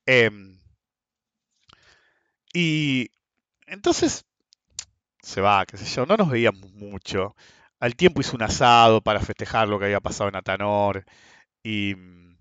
[0.06, 0.58] Em,
[2.54, 3.10] y
[3.66, 4.24] entonces
[5.22, 7.36] se va, qué sé yo, no nos veíamos mucho.
[7.80, 11.04] Al tiempo hizo un asado para festejar lo que había pasado en Atanor
[11.62, 12.36] y mm,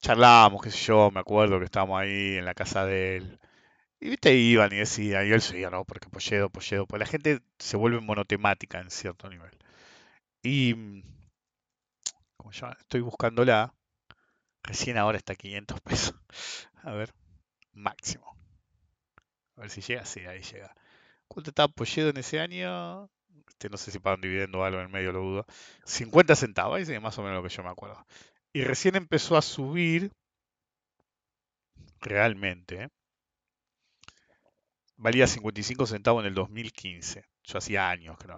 [0.00, 3.40] charlábamos, qué sé yo, me acuerdo que estábamos ahí en la casa de él.
[4.04, 7.40] Y viste, iban y decían, y él seguía, no, porque Polledo, Polledo, pues la gente
[7.58, 9.56] se vuelve monotemática en cierto nivel.
[10.42, 10.74] Y,
[12.36, 13.72] como ya estoy buscándola,
[14.62, 16.14] recién ahora está 500 pesos.
[16.82, 17.14] A ver,
[17.72, 18.36] máximo.
[19.56, 20.74] A ver si llega, sí, ahí llega.
[21.26, 23.08] ¿Cuánto estaba Polledo en ese año?
[23.48, 25.46] Este, no sé si pagan dividendo o algo en medio, lo dudo.
[25.86, 28.06] 50 centavos, ahí más o menos lo que yo me acuerdo.
[28.52, 30.12] Y recién empezó a subir,
[32.02, 32.88] realmente, ¿eh?
[34.96, 37.24] Valía 55 centavos en el 2015.
[37.44, 38.36] Yo hacía años que no.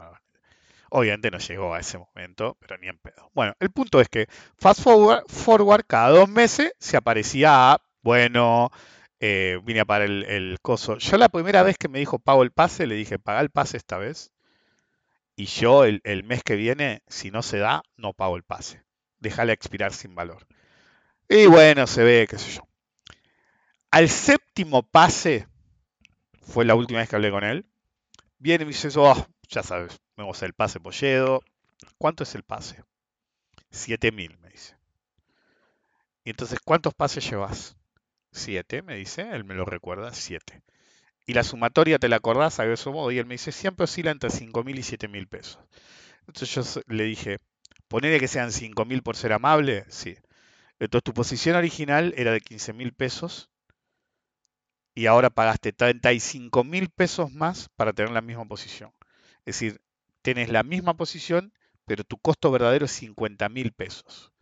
[0.90, 3.30] Obviamente no llegó a ese momento, pero ni en pedo.
[3.34, 8.70] Bueno, el punto es que fast forward, forward cada dos meses se aparecía a, bueno,
[9.18, 10.98] eh, vine a pagar el, coso.
[10.98, 13.76] Yo la primera vez que me dijo pago el pase, le dije, paga el pase
[13.76, 14.32] esta vez.
[15.34, 18.84] Y yo el, el mes que viene, si no se da, no pago el pase.
[19.18, 20.46] Déjale expirar sin valor.
[21.28, 22.62] Y bueno, se ve, qué sé yo.
[23.90, 25.48] Al séptimo pase,
[26.46, 27.66] fue la última vez que hablé con él,
[28.38, 31.42] viene y me dice, oh, ya sabes, vamos el pase Polledo.
[31.98, 32.82] ¿Cuánto es el pase?
[33.70, 34.76] 7000, me dice.
[36.24, 37.76] Y entonces, ¿cuántos pases llevas?
[38.32, 40.62] 7, me dice, él me lo recuerda, 7.
[41.26, 44.10] Y la sumatoria te la acordás a grosso modo, y él me dice, siempre oscila
[44.10, 45.58] entre 5.000 y 7.000 pesos.
[46.26, 47.38] Entonces yo le dije,
[47.88, 50.16] ponele que sean 5.000 por ser amable, sí.
[50.78, 53.50] Entonces tu posición original era de 15.000 pesos
[54.96, 58.92] y ahora pagaste 35.000 pesos más para tener la misma posición.
[59.44, 59.82] Es decir,
[60.22, 61.52] tienes la misma posición,
[61.84, 64.32] pero tu costo verdadero es 50.000 pesos.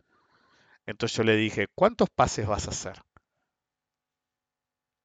[0.85, 3.01] Entonces yo le dije, ¿cuántos pases vas a hacer?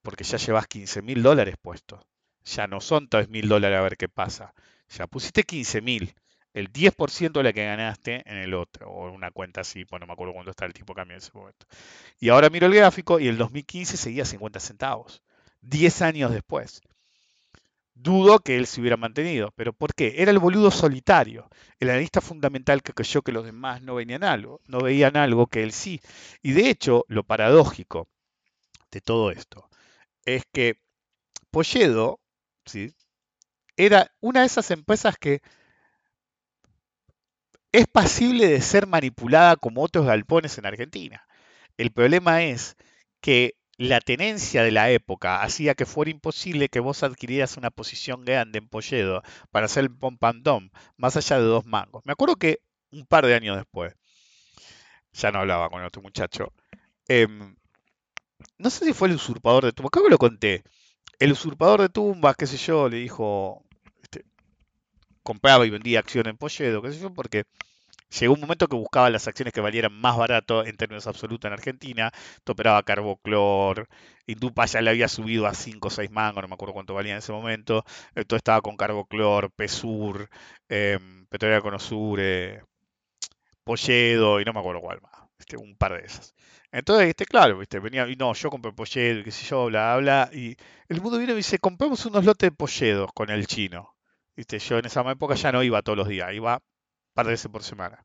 [0.03, 2.01] Porque ya llevas 15.000 dólares puestos.
[2.44, 4.55] Ya no son 3.000 dólares a ver qué pasa.
[4.88, 6.14] Ya pusiste 15.000
[6.55, 10.07] el 10% de la que ganaste en el otro, o una cuenta así, pues no
[10.07, 11.66] me acuerdo cuándo está el tipo de cambio en ese momento.
[12.18, 15.22] Y ahora miro el gráfico y el 2015 seguía 50 centavos,
[15.62, 16.80] 10 años después.
[17.94, 20.14] Dudo que él se hubiera mantenido, pero ¿por qué?
[20.18, 21.48] Era el boludo solitario,
[21.78, 25.62] el analista fundamental que creyó que los demás no veían algo, no veían algo que
[25.62, 26.00] él sí.
[26.42, 28.08] Y de hecho, lo paradójico
[28.90, 29.68] de todo esto
[30.24, 30.80] es que
[31.50, 32.20] Polledo,
[32.64, 32.94] ¿sí?
[33.76, 35.40] era una de esas empresas que
[37.72, 41.26] es pasible de ser manipulada como otros galpones en Argentina.
[41.76, 42.76] El problema es
[43.20, 48.26] que la tenencia de la época hacía que fuera imposible que vos adquirieras una posición
[48.26, 50.68] grande en Polledo para hacer el pompandom,
[50.99, 52.05] más allá de dos mangos.
[52.05, 52.61] Me acuerdo que
[52.93, 53.95] un par de años después,
[55.14, 56.53] ya no hablaba con otro muchacho,
[57.09, 57.57] em,
[58.59, 60.62] no sé si fue el usurpador de tumbas, creo que lo conté.
[61.18, 63.64] El usurpador de tumbas, qué sé yo, le dijo,
[65.22, 67.45] compraba y vendía acciones en Polledo, qué sé yo, porque
[68.18, 71.52] llegó un momento que buscaba las acciones que valieran más barato en términos absolutos en
[71.54, 72.11] Argentina.
[72.44, 73.88] Te operaba Carboclor,
[74.26, 77.12] Indupa ya le había subido a 5 o 6 mangos, no me acuerdo cuánto valía
[77.12, 77.84] en ese momento.
[78.14, 80.28] Entonces estaba con Carboclor, Pesur,
[80.68, 80.98] eh,
[81.28, 82.62] Petrolera Conosur, eh,
[83.64, 85.12] Polledo y no me acuerdo cuál más.
[85.38, 86.34] Este, un par de esas.
[86.72, 87.78] Entonces, este, claro, ¿viste?
[87.80, 90.56] venía, y no, yo compré Polledo, y qué sé yo, bla, bla, y
[90.88, 93.96] el mundo vino y dice, compremos unos lotes de Polledo con el chino.
[94.36, 94.58] ¿Viste?
[94.58, 96.62] Yo en esa época ya no iba todos los días, iba
[97.20, 98.02] par de veces por semana.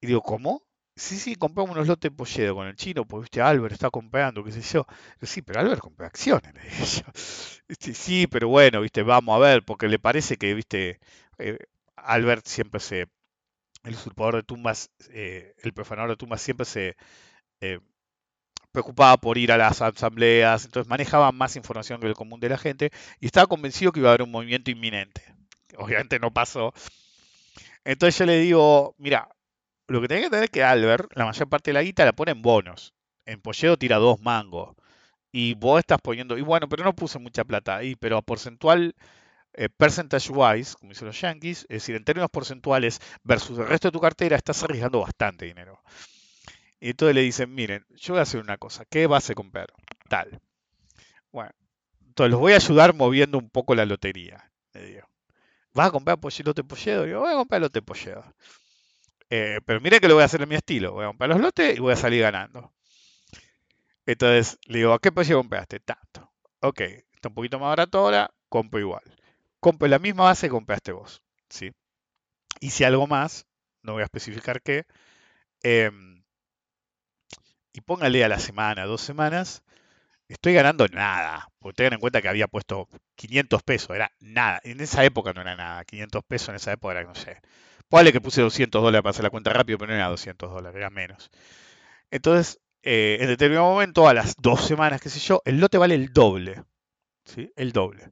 [0.00, 0.62] Y digo, ¿cómo?
[0.96, 4.44] Sí, sí, compramos unos lotes de polledo con el chino, pues viste, Albert está comprando,
[4.44, 4.86] qué sé yo.
[5.22, 7.94] sí, pero Albert compra acciones, le dije yo.
[7.94, 11.00] sí, pero bueno, viste, vamos a ver, porque le parece que, viste,
[11.38, 11.58] eh,
[11.96, 13.08] Albert siempre se,
[13.84, 16.96] el usurpador de tumbas, eh, el profanador de tumbas siempre se
[17.60, 17.80] eh,
[18.72, 22.58] preocupaba por ir a las asambleas, entonces manejaba más información que el común de la
[22.58, 25.22] gente y estaba convencido que iba a haber un movimiento inminente
[25.76, 26.72] obviamente no pasó.
[27.84, 29.28] Entonces yo le digo, mira,
[29.88, 32.12] lo que tenés que tener es que Albert, la mayor parte de la guita la
[32.12, 32.94] pone en bonos.
[33.26, 34.76] En Polledo tira dos mangos.
[35.32, 38.94] Y vos estás poniendo, y bueno, pero no puse mucha plata ahí, pero a porcentual,
[39.54, 43.88] eh, percentage wise, como dicen los yankees, es decir, en términos porcentuales versus el resto
[43.88, 45.80] de tu cartera, estás arriesgando bastante dinero.
[46.80, 49.72] Y entonces le dicen, miren, yo voy a hacer una cosa, ¿qué base comprar?
[50.08, 50.40] Tal.
[51.30, 51.52] Bueno,
[52.06, 55.11] entonces los voy a ayudar moviendo un poco la lotería, le digo.
[55.74, 57.06] ¿Vas a comprar lote polledo?
[57.06, 58.24] Yo voy a comprar lote polledo.
[59.30, 60.92] Eh, pero mire que lo voy a hacer en mi estilo.
[60.92, 62.72] Voy a comprar los lotes y voy a salir ganando.
[64.06, 65.80] Entonces le digo, ¿a qué precio compraste?
[65.80, 66.30] Tanto.
[66.60, 69.02] Ok, está un poquito más barato ahora, compro igual.
[69.60, 71.22] Compro la misma base que compraste vos.
[71.48, 71.72] ¿sí?
[72.60, 73.46] Y si algo más,
[73.82, 74.86] no voy a especificar qué,
[75.62, 76.24] em,
[77.72, 79.62] y póngale a la semana, dos semanas,
[80.28, 81.48] estoy ganando nada.
[81.62, 84.60] Porque tengan en cuenta que había puesto 500 pesos, era nada.
[84.64, 85.84] En esa época no era nada.
[85.84, 87.40] 500 pesos en esa época era, no sé.
[87.88, 90.76] Póngale que puse 200 dólares para hacer la cuenta rápido, pero no era 200 dólares,
[90.76, 91.30] era menos.
[92.10, 95.94] Entonces, eh, en determinado momento, a las dos semanas, qué sé yo, el lote vale
[95.94, 96.62] el doble.
[97.56, 98.10] El doble.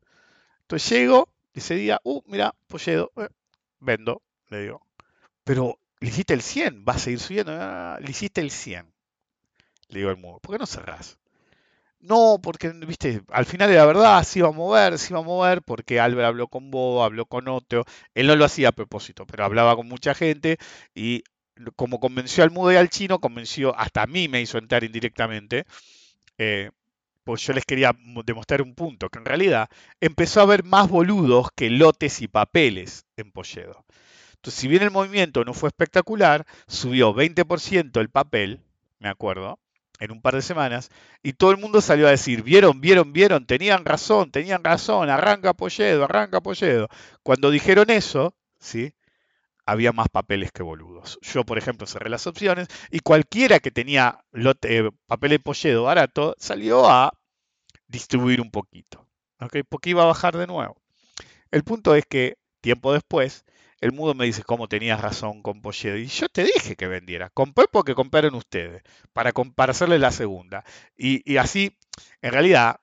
[0.62, 3.28] Entonces llego, ese día, uh, mira, Polledo, eh,
[3.80, 4.86] vendo, le digo.
[5.44, 7.52] Pero le hiciste el 100, va a seguir subiendo.
[7.54, 8.92] Ah, le hiciste el 100.
[9.88, 11.18] Le digo al mudo, ¿por qué no cerrás?
[12.00, 15.22] No, porque, viste, al final de la verdad se iba a mover, se iba a
[15.22, 17.84] mover, porque Albert habló con Bob, habló con otro.
[18.14, 20.56] Él no lo hacía a propósito, pero hablaba con mucha gente
[20.94, 21.22] y
[21.76, 25.64] como convenció al mudo y al chino, convenció, hasta a mí me hizo entrar indirectamente.
[26.38, 26.70] Eh,
[27.24, 27.92] pues yo les quería
[28.24, 29.68] demostrar un punto, que en realidad
[30.00, 33.84] empezó a haber más boludos que lotes y papeles en Polledo.
[34.36, 38.60] Entonces, si bien el movimiento no fue espectacular, subió 20% el papel,
[39.00, 39.58] me acuerdo,
[40.00, 40.90] en un par de semanas,
[41.22, 45.52] y todo el mundo salió a decir, vieron, vieron, vieron, tenían razón, tenían razón, arranca
[45.52, 46.88] Polledo, arranca Polledo.
[47.22, 48.94] Cuando dijeron eso, ¿sí?
[49.66, 51.18] había más papeles que boludos.
[51.22, 55.84] Yo, por ejemplo, cerré las opciones y cualquiera que tenía lote, eh, papel de Polledo
[55.84, 57.12] barato salió a
[57.86, 59.06] distribuir un poquito,
[59.68, 60.76] porque iba a bajar de nuevo.
[61.50, 63.44] El punto es que tiempo después
[63.80, 65.96] el mudo me dice, ¿cómo tenías razón con Polledo?
[65.96, 67.30] Y yo te dije que vendiera.
[67.30, 70.64] Compré porque compraron ustedes, para, para la segunda.
[70.96, 71.76] Y, así
[72.22, 72.80] En realidad,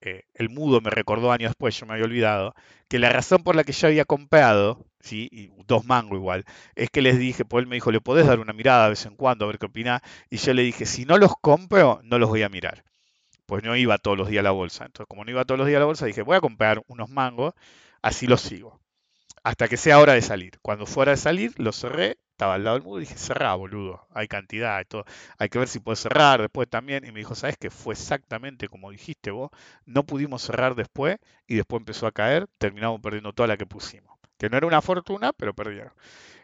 [0.00, 2.54] eh, el mudo me recordó años después, yo me había olvidado,
[2.88, 5.28] que la razón por la que yo había comprado, ¿sí?
[5.32, 8.40] y dos mangos igual, es que les dije, pues él me dijo, ¿le podés dar
[8.40, 10.02] una mirada de vez en cuando a ver qué opina?
[10.30, 12.84] Y yo le dije, si no los compro, no los voy a mirar.
[13.46, 14.86] Pues no iba todos los días a la bolsa.
[14.86, 17.10] Entonces, como no iba todos los días a la bolsa, dije, voy a comprar unos
[17.10, 17.54] mangos,
[18.02, 18.80] así los sigo.
[19.42, 20.58] Hasta que sea hora de salir.
[20.60, 24.06] Cuando fuera de salir, los cerré estaba al lado del mudo y dije, cerrá, boludo,
[24.14, 24.82] hay cantidad,
[25.36, 27.04] hay que ver si puedes cerrar después también.
[27.04, 27.68] Y me dijo, ¿sabes qué?
[27.68, 29.50] Fue exactamente como dijiste vos,
[29.84, 34.18] no pudimos cerrar después y después empezó a caer, terminamos perdiendo toda la que pusimos.
[34.38, 35.92] Que no era una fortuna, pero perdieron.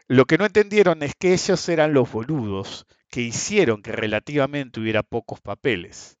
[0.05, 5.01] Lo que no entendieron es que ellos eran los boludos que hicieron que relativamente hubiera
[5.01, 6.19] pocos papeles.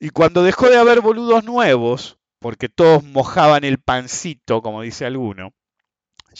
[0.00, 5.52] Y cuando dejó de haber boludos nuevos, porque todos mojaban el pancito, como dice alguno,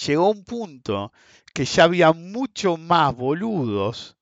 [0.07, 1.13] llegó un punto
[1.53, 4.17] que ya había mucho más boludos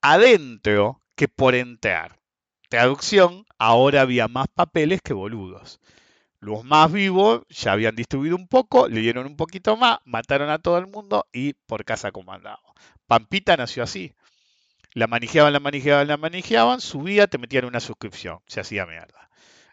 [0.00, 2.18] adentro que por entrar.
[2.70, 5.80] Traducción, ahora había más papeles que boludos.
[6.40, 10.60] Los más vivos ya habían distribuido un poco, le dieron un poquito más, mataron a
[10.60, 12.62] todo el mundo y por casa comandado.
[13.06, 14.14] Pampita nació así.
[14.94, 19.23] La manejaban, la manejaban, la manejaban, subía, te metían una suscripción, se hacía mierda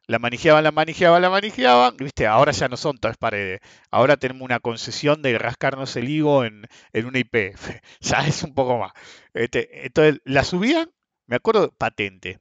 [0.08, 4.44] la manijeaban, la manijeaban, la manijeaban, viste, ahora ya no son tres paredes, ahora tenemos
[4.44, 7.70] una concesión de rascarnos el higo en, en una IPF,
[8.02, 8.92] ya es un poco más.
[9.34, 10.92] Este, entonces, la subían,
[11.28, 12.40] me acuerdo, patente,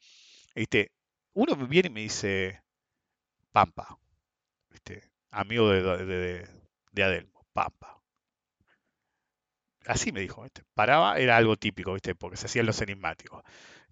[0.55, 0.93] ¿viste?
[1.35, 2.63] uno viene y me dice,
[3.53, 3.99] Pampa,
[4.71, 5.03] ¿viste?
[5.31, 6.47] amigo de,
[6.93, 8.00] de Adelmo, Pampa.
[9.91, 10.63] Así me dijo, ¿viste?
[10.75, 12.15] paraba, era algo típico, ¿viste?
[12.15, 13.43] porque se hacían los enigmáticos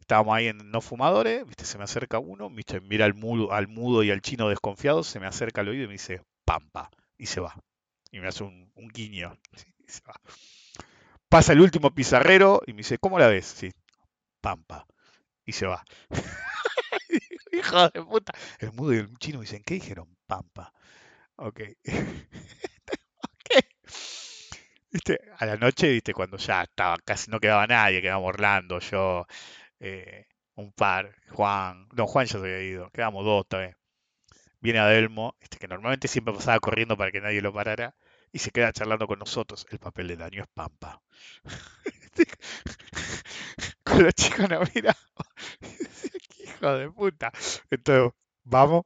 [0.08, 1.66] estábamos ahí en no fumadores, ¿viste?
[1.66, 5.26] se me acerca uno, mira al mudo, al mudo y al chino desconfiado, se me
[5.26, 6.88] acerca al oído y me dice, pampa,
[7.18, 7.54] y se va.
[8.10, 9.36] Y me hace un, guiño,
[9.86, 10.14] y se va.
[11.28, 13.44] Pasa el último pizarrero y me dice, ¿cómo la ves?
[13.44, 13.70] Sí,
[14.40, 14.86] pampa,
[15.44, 15.84] y se va.
[17.52, 18.32] Hijo de puta.
[18.60, 20.08] El mudo y el chino dicen, ¿qué dijeron?
[20.26, 20.72] Pampa.
[21.36, 21.60] Ok.
[25.38, 26.12] A la noche, ¿viste?
[26.12, 29.26] Cuando ya estaba, casi no quedaba nadie, quedaba Orlando, yo,
[29.80, 30.26] eh,
[30.56, 33.76] un par, Juan, no, Juan ya se había ido, quedamos dos también.
[34.60, 37.94] Viene Adelmo, este, que normalmente siempre pasaba corriendo para que nadie lo parara,
[38.32, 39.66] y se queda charlando con nosotros.
[39.70, 41.02] El papel de daño es Pampa.
[43.84, 44.94] con los chicos no mira.
[46.44, 47.32] hijo de puta.
[47.70, 48.12] Entonces,
[48.44, 48.84] vamos.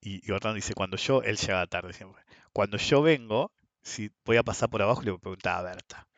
[0.00, 2.22] Y, y dice, cuando yo, él llega tarde siempre.
[2.52, 3.52] Cuando yo vengo,
[3.86, 6.08] si voy a pasar por abajo, le preguntaba a Berta.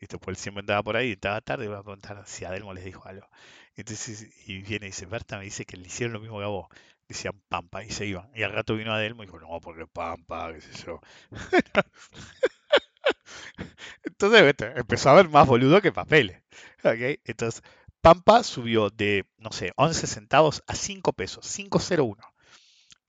[0.00, 2.84] Y después siempre andaba por ahí, estaba tarde, y iba a preguntar si Adelmo les
[2.84, 3.28] dijo algo.
[3.76, 6.48] Entonces, y viene y dice, Berta me dice que le hicieron lo mismo que a
[6.48, 6.68] vos.
[7.08, 8.30] Decían Pampa y se iban.
[8.34, 11.00] Y al rato vino Adelmo y dijo, no, porque Pampa, qué sé yo.
[14.04, 16.42] Entonces, empezó a haber más boludo que papeles.
[16.82, 17.20] ¿okay?
[17.24, 17.62] Entonces,
[18.00, 22.16] Pampa subió de, no sé, 11 centavos a 5 pesos, 501.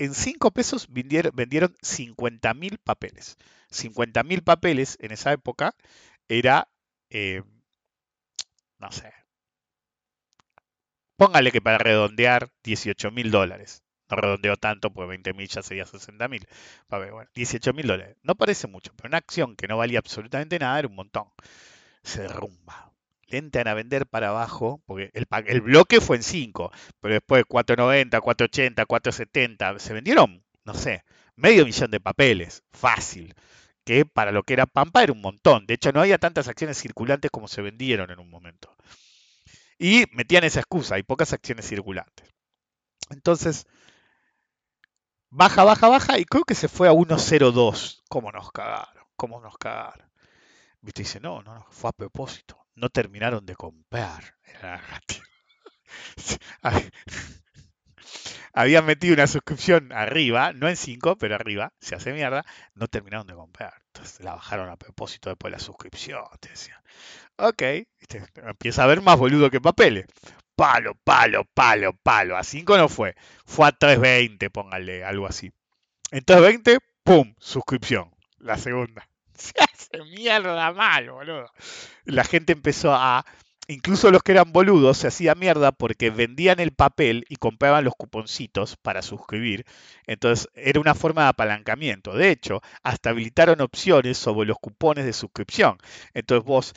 [0.03, 3.37] En 5 pesos vendieron, vendieron 50.000 papeles.
[3.69, 5.75] 50.000 papeles en esa época
[6.27, 6.67] era
[7.09, 7.43] eh,
[8.79, 9.13] no sé,
[11.15, 13.83] póngale que para redondear 18 mil dólares.
[14.09, 16.47] No redondeo tanto, pues 20 mil ya sería 60 mil.
[16.89, 18.17] Bueno, 18 mil dólares.
[18.23, 21.27] No parece mucho, pero una acción que no valía absolutamente nada era un montón.
[22.03, 22.90] Se derrumba.
[23.31, 28.19] Le entran a vender para abajo, porque el, bloque fue en 5, pero después 490,
[28.19, 31.03] 480, 470, se vendieron, no sé,
[31.35, 32.63] medio millón de papeles.
[32.71, 33.33] Fácil
[33.83, 35.65] que para lo que era Pampa era un montón.
[35.65, 38.75] De hecho, no había tantas acciones circulantes como se vendieron en un momento.
[39.77, 42.29] Y metían esa excusa, hay pocas acciones circulantes.
[43.09, 43.65] Entonces,
[45.29, 48.03] baja, baja, baja, y creo que se fue a 1.02.
[48.07, 49.03] ¿Cómo nos cagaron?
[49.15, 50.09] ¿Cómo nos cagaron?
[50.81, 52.60] Viste, dice, no, no, fue a propósito.
[52.81, 54.35] No terminaron de comprar.
[58.53, 63.27] Habían metido una suscripción arriba, no en 5, pero arriba, se hace mierda, no terminaron
[63.27, 63.75] de comprar.
[63.93, 66.49] Entonces la bajaron a propósito después de la suscripción, te.
[67.37, 67.61] Ok,
[68.47, 70.07] empieza a ver más boludo que papeles.
[70.55, 72.35] Palo, palo, palo, palo.
[72.35, 73.15] A 5 no fue.
[73.45, 75.51] Fue a 3.20, póngale algo así.
[76.09, 77.35] En 3.20, ¡pum!
[77.37, 78.09] Suscripción.
[78.39, 79.07] La segunda.
[79.53, 81.51] Se hace mierda mal, boludo.
[82.05, 83.25] La gente empezó a
[83.67, 87.95] incluso los que eran boludos se hacía mierda porque vendían el papel y compraban los
[87.95, 89.65] cuponcitos para suscribir.
[90.07, 92.13] Entonces era una forma de apalancamiento.
[92.15, 95.77] De hecho, hasta habilitaron opciones sobre los cupones de suscripción.
[96.13, 96.73] Entonces vos,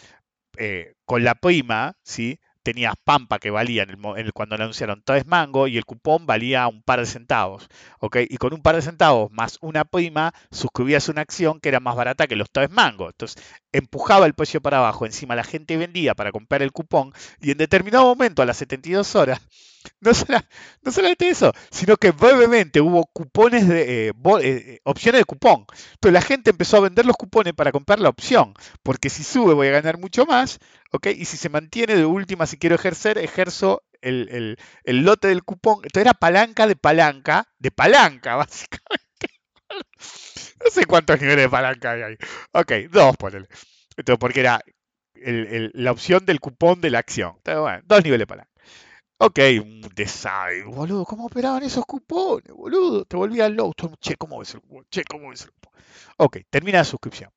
[0.59, 2.39] eh, con la prima, ¿sí?
[2.65, 6.27] Tenías Pampa que valía en el en el- cuando anunciaron 3 mango y el cupón
[6.27, 7.69] valía un par de centavos.
[8.29, 11.97] Y con un par de centavos más una prima, suscribías una acción que era más
[11.97, 13.11] barata que los 3 mangos.
[13.13, 13.43] Entonces
[13.73, 15.07] empujaba el precio para abajo.
[15.07, 19.15] Encima la gente vendía para comprar el cupón y en determinado momento, a las 72
[19.17, 19.41] horas,
[20.01, 20.47] no, sola-
[20.83, 25.67] no solamente eso, sino que brevemente hubo cupones de eh, eh, eh, opciones de cupón.
[25.95, 29.55] Entonces la gente empezó a vender los cupones para comprar la opción, porque si sube
[29.55, 30.59] voy a ganar mucho más,
[30.95, 31.09] ¿ok?
[31.17, 35.45] Y si se mantiene de última, si quiero ejercer, ejerzo el, el- el lote del
[35.45, 35.77] cupón.
[35.85, 39.29] Entonces era palanca de palanca, de palanca, básicamente.
[40.65, 42.17] No sé cuántos niveles de palanca hay ahí.
[42.53, 43.47] Ok, dos, ponele.
[43.97, 44.61] Entonces, porque era
[45.75, 47.35] la opción del cupón de la acción.
[47.39, 48.51] Entonces, bueno, dos niveles de palanca.
[49.19, 51.05] Ok, un desastre, boludo.
[51.07, 53.05] ¿Cómo operaban esos cupones, boludo?
[53.07, 54.87] Te el mundo, Che, ¿cómo ves el cupón?
[54.91, 55.73] Che, ¿cómo ves el cupón?
[56.19, 57.31] Ok, termina la suscripción.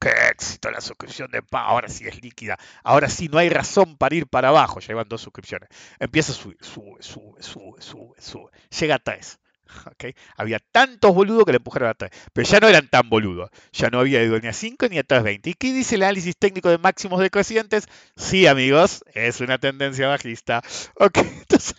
[0.00, 1.64] Qué éxito la suscripción de PA.
[1.64, 2.58] Ahora sí es líquida.
[2.82, 4.80] Ahora sí no hay razón para ir para abajo.
[4.80, 5.68] Ya Llevan dos suscripciones.
[5.98, 8.50] Empieza a subir, sube, sube, sube, sube, sube.
[8.70, 9.38] Llega a tres.
[9.86, 10.16] ¿ok?
[10.36, 12.10] Había tantos boludos que le empujaron a 3.
[12.32, 13.50] Pero ya no eran tan boludos.
[13.72, 15.50] Ya no había ido ni a 5 ni a 320.
[15.50, 17.86] ¿Y qué dice el análisis técnico de máximos decrecientes?
[18.16, 20.62] Sí, amigos, es una tendencia bajista.
[20.94, 21.76] Ok, entonces.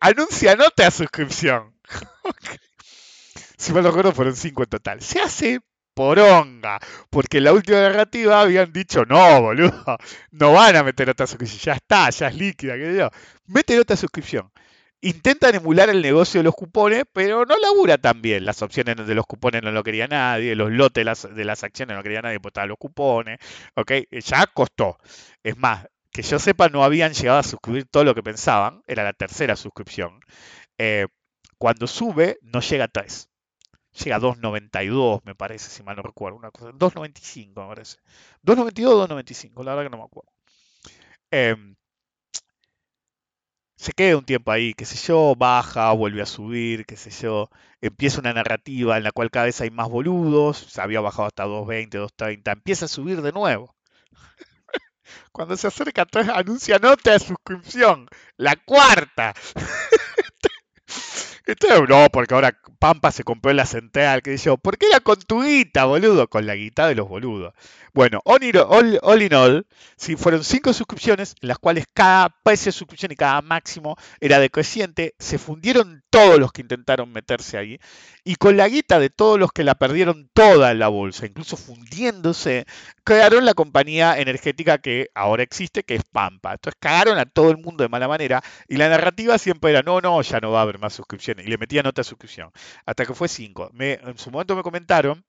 [0.00, 1.74] Anuncia nota a suscripción.
[3.56, 5.00] Si mal no recuerdo, fueron 5 en total.
[5.00, 5.60] Se hace
[5.94, 6.78] poronga.
[7.10, 9.96] Porque en la última narrativa habían dicho, no, boludo,
[10.32, 11.60] no van a meter otra suscripción.
[11.60, 13.10] Ya está, ya es líquida, qué sé yo.
[13.46, 14.50] Meten otra suscripción.
[15.00, 18.44] Intentan emular el negocio de los cupones, pero no labura tan bien.
[18.46, 22.02] Las opciones de los cupones no lo quería nadie, los lotes de las, acciones no
[22.02, 23.38] quería nadie, pues estaban los cupones.
[23.74, 23.92] ¿ok?
[24.10, 24.98] Ya costó.
[25.42, 28.82] Es más, que yo sepa, no habían llegado a suscribir todo lo que pensaban.
[28.86, 30.20] Era la tercera suscripción.
[30.78, 31.06] Eh,
[31.58, 33.28] cuando sube, no llega a 3.
[34.02, 36.38] Llega a 2.92, me parece, si mal no recuerdo.
[36.38, 37.98] Una cosa, 2.95, me parece.
[38.42, 40.30] 2.92 o 2.95, la verdad que no me acuerdo.
[41.30, 41.76] Em,
[43.76, 47.50] se queda un tiempo ahí, qué sé yo, baja, vuelve a subir, qué sé yo,
[47.80, 51.44] empieza una narrativa en la cual cada vez hay más boludos, se había bajado hasta
[51.46, 53.74] 2.20, 2.30, empieza a subir de nuevo.
[55.32, 59.34] Cuando se acerca anuncia nota de suscripción, la cuarta.
[61.88, 65.42] No, porque ahora Pampa se compró la central, qué sé yo, porque era con tu
[65.42, 67.52] guita, boludo, con la guita de los boludos.
[67.92, 69.66] Bueno, all, all, all in all,
[69.96, 74.38] sí, fueron cinco suscripciones, en las cuales cada precio de suscripción y cada máximo era
[74.38, 75.14] decreciente.
[75.18, 77.78] Se fundieron todos los que intentaron meterse ahí.
[78.24, 81.56] Y con la guita de todos los que la perdieron toda en la bolsa, incluso
[81.56, 82.64] fundiéndose,
[83.04, 86.52] crearon la compañía energética que ahora existe, que es Pampa.
[86.54, 88.42] Entonces cagaron a todo el mundo de mala manera.
[88.66, 91.33] Y la narrativa siempre era, no, no, ya no va a haber más suscripciones.
[91.42, 92.50] Y le metían otra suscripción.
[92.86, 93.70] Hasta que fue cinco.
[93.72, 95.24] Me, en su momento me comentaron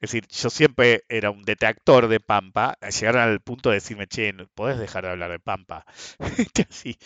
[0.00, 2.78] es decir, yo siempre era un detractor de Pampa.
[2.80, 5.84] Llegaron al punto de decirme, che, ¿no ¿podés dejar de hablar de Pampa?
[6.70, 6.96] Así,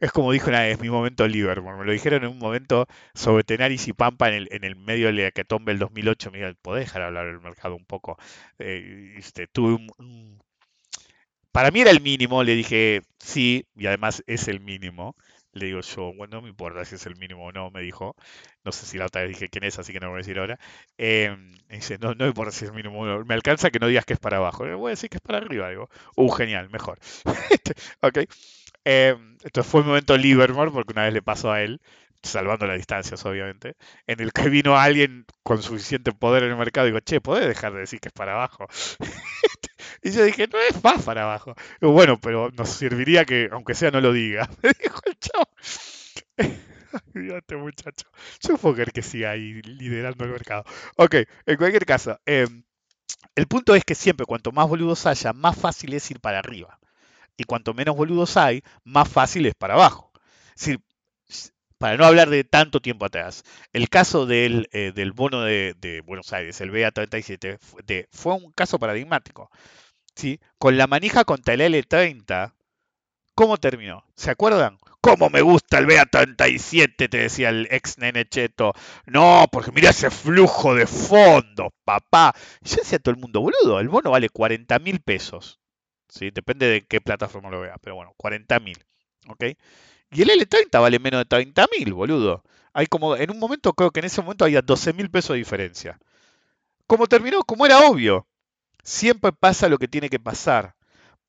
[0.00, 1.78] es como dijo una vez, mi momento Livermore.
[1.78, 5.08] Me lo dijeron en un momento sobre Tenaris y Pampa en el, en el medio
[5.08, 6.30] del hecatombe del 2008.
[6.30, 8.16] Me dijeron, ¿podés dejar de hablar del mercado un poco?
[8.58, 10.42] Eh, este, tuve un...
[11.52, 12.42] Para mí era el mínimo.
[12.42, 15.14] Le dije, sí, y además es el mínimo.
[15.54, 18.16] Le digo yo, bueno, no me importa si es el mínimo o no, me dijo.
[18.64, 20.38] No sé si la otra vez dije quién es, así que no voy a decir
[20.38, 20.58] ahora.
[20.98, 21.36] Eh,
[21.68, 23.24] dice, no, no me importa si es el mínimo o no.
[23.24, 24.66] Me alcanza que no digas que es para abajo.
[24.66, 25.68] Le voy a decir que es para arriba.
[25.70, 26.98] Digo, uh, genial, mejor.
[28.02, 28.18] ok.
[28.84, 31.80] Eh, entonces fue un momento Livermore, porque una vez le pasó a él,
[32.22, 33.76] salvando las distancias, obviamente,
[34.06, 37.46] en el que vino alguien con suficiente poder en el mercado y digo, che, ¿podés
[37.48, 38.66] dejar de decir que es para abajo?
[40.02, 41.54] y yo dije, no es más para abajo.
[41.80, 44.48] Bueno, pero nos serviría que, aunque sea, no lo diga.
[44.62, 45.48] Me dijo el chavo.
[47.36, 48.06] este muchacho.
[48.40, 50.64] Yo puedo creer que siga ahí liderando el mercado.
[50.96, 52.46] Ok, en cualquier caso, eh,
[53.34, 56.78] el punto es que siempre cuanto más boludos haya, más fácil es ir para arriba.
[57.36, 60.12] Y cuanto menos boludos hay, más fácil es para abajo.
[60.54, 60.80] Es decir,
[61.84, 66.58] para no hablar de tanto tiempo atrás, el caso del, eh, bono de, Buenos Aires,
[66.62, 69.50] el BA37, de, fue un caso paradigmático.
[70.14, 70.40] ¿sí?
[70.56, 72.54] Con la manija contra el L30,
[73.34, 74.02] ¿cómo terminó?
[74.16, 74.78] ¿Se acuerdan?
[75.02, 77.10] ¿Cómo me gusta el BA37?
[77.10, 78.72] Te decía el ex nene cheto.
[79.04, 82.34] No, porque mira ese flujo de fondos, papá.
[82.62, 85.60] Y yo decía todo el mundo, boludo, el bono vale 40 mil pesos.
[86.08, 86.30] ¿sí?
[86.30, 88.82] Depende de qué plataforma lo vea, pero bueno, 40 mil.
[89.28, 89.44] ¿ok?
[90.14, 92.42] Y el L30 vale menos de 30 mil, boludo.
[92.72, 95.38] Hay como, en un momento, creo que en ese momento había 12 mil pesos de
[95.38, 95.98] diferencia.
[96.86, 97.42] ¿Cómo terminó?
[97.44, 98.26] Como era obvio.
[98.84, 100.74] Siempre pasa lo que tiene que pasar.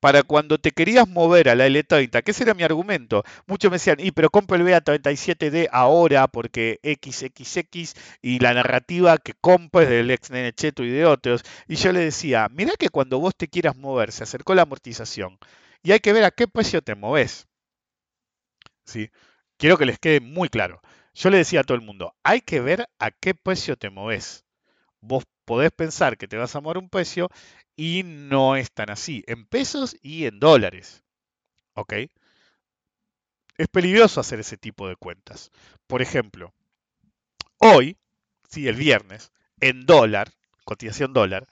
[0.00, 3.24] para cuando te querías mover a la L30, que ese era mi argumento.
[3.46, 9.34] Muchos me decían, y pero compro el BA37D ahora porque XXX y la narrativa que
[9.40, 11.42] compro es del ex Nenecheto y de otros.
[11.68, 15.38] Y yo le decía, mira que cuando vos te quieras mover, se acercó la amortización
[15.82, 17.45] y hay que ver a qué precio te moves.
[18.86, 19.10] ¿Sí?
[19.58, 20.80] Quiero que les quede muy claro.
[21.14, 24.44] Yo le decía a todo el mundo, hay que ver a qué precio te moves.
[25.00, 27.28] Vos podés pensar que te vas a mover un precio
[27.74, 31.02] y no es tan así, en pesos y en dólares.
[31.74, 31.94] ¿Ok?
[33.56, 35.50] Es peligroso hacer ese tipo de cuentas.
[35.86, 36.52] Por ejemplo,
[37.58, 37.96] hoy,
[38.48, 40.30] sí, el viernes, en dólar,
[40.64, 41.46] cotización dólar,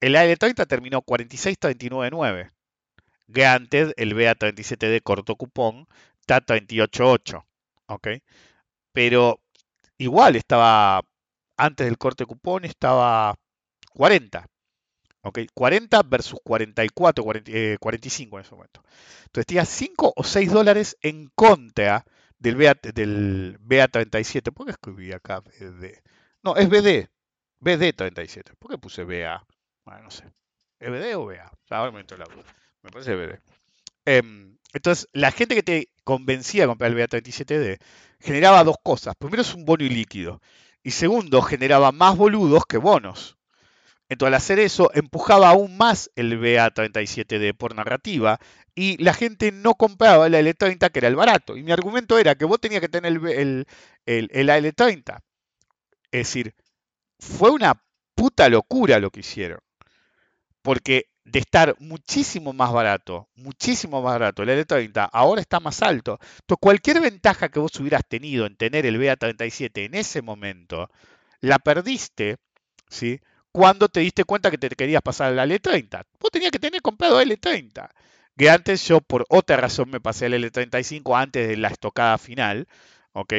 [0.00, 2.50] el AL30 terminó 46.39.9.
[3.28, 5.86] Granted, el BA37D corto cupón
[6.28, 7.44] está 38.8.
[7.86, 8.08] ¿Ok?
[8.92, 9.40] Pero
[9.96, 11.02] igual estaba,
[11.56, 13.34] antes del corte cupón estaba
[13.94, 14.46] 40.
[15.22, 15.38] ¿ok?
[15.54, 17.24] 40 versus 44,
[17.80, 18.82] 45 en ese momento.
[19.26, 22.04] Entonces tenía 5 o 6 dólares en contra
[22.38, 24.52] del, BA, del BA37.
[24.52, 26.02] ¿Por qué escribí acá BD?
[26.42, 27.08] No, es BD.
[27.60, 28.54] BD37.
[28.58, 29.44] ¿Por qué puse BA?
[29.84, 30.24] Bueno, no sé.
[30.78, 31.50] ¿Es BD o BA?
[31.70, 32.26] Ahora la.
[32.82, 33.40] Me parece BD.
[34.08, 37.78] Em, entonces, la gente que te convencía de comprar el BA37D
[38.20, 39.14] generaba dos cosas.
[39.18, 40.40] Primero es un bono ilíquido.
[40.82, 43.36] Y segundo, generaba más boludos que bonos.
[44.08, 48.40] Entonces, al hacer eso, empujaba aún más el BA37D por narrativa
[48.74, 51.56] y la gente no compraba el L30, que era el barato.
[51.56, 53.66] Y mi argumento era que vos tenías que tener el,
[54.06, 55.20] el, el AL30.
[56.12, 56.54] Es decir,
[57.18, 57.82] fue una
[58.14, 59.60] puta locura lo que hicieron.
[60.62, 66.18] Porque de estar muchísimo más barato, muchísimo más barato, el L30 ahora está más alto.
[66.20, 70.88] Entonces, cualquier ventaja que vos hubieras tenido en tener el BA37 en ese momento,
[71.40, 72.36] la perdiste,
[72.88, 73.20] ¿sí?
[73.52, 76.04] Cuando te diste cuenta que te querías pasar al L30.
[76.20, 77.88] Vos tenías que tener comprado el L30.
[78.36, 82.68] Que antes yo, por otra razón, me pasé al L35 antes de la estocada final,
[83.12, 83.34] ¿ok?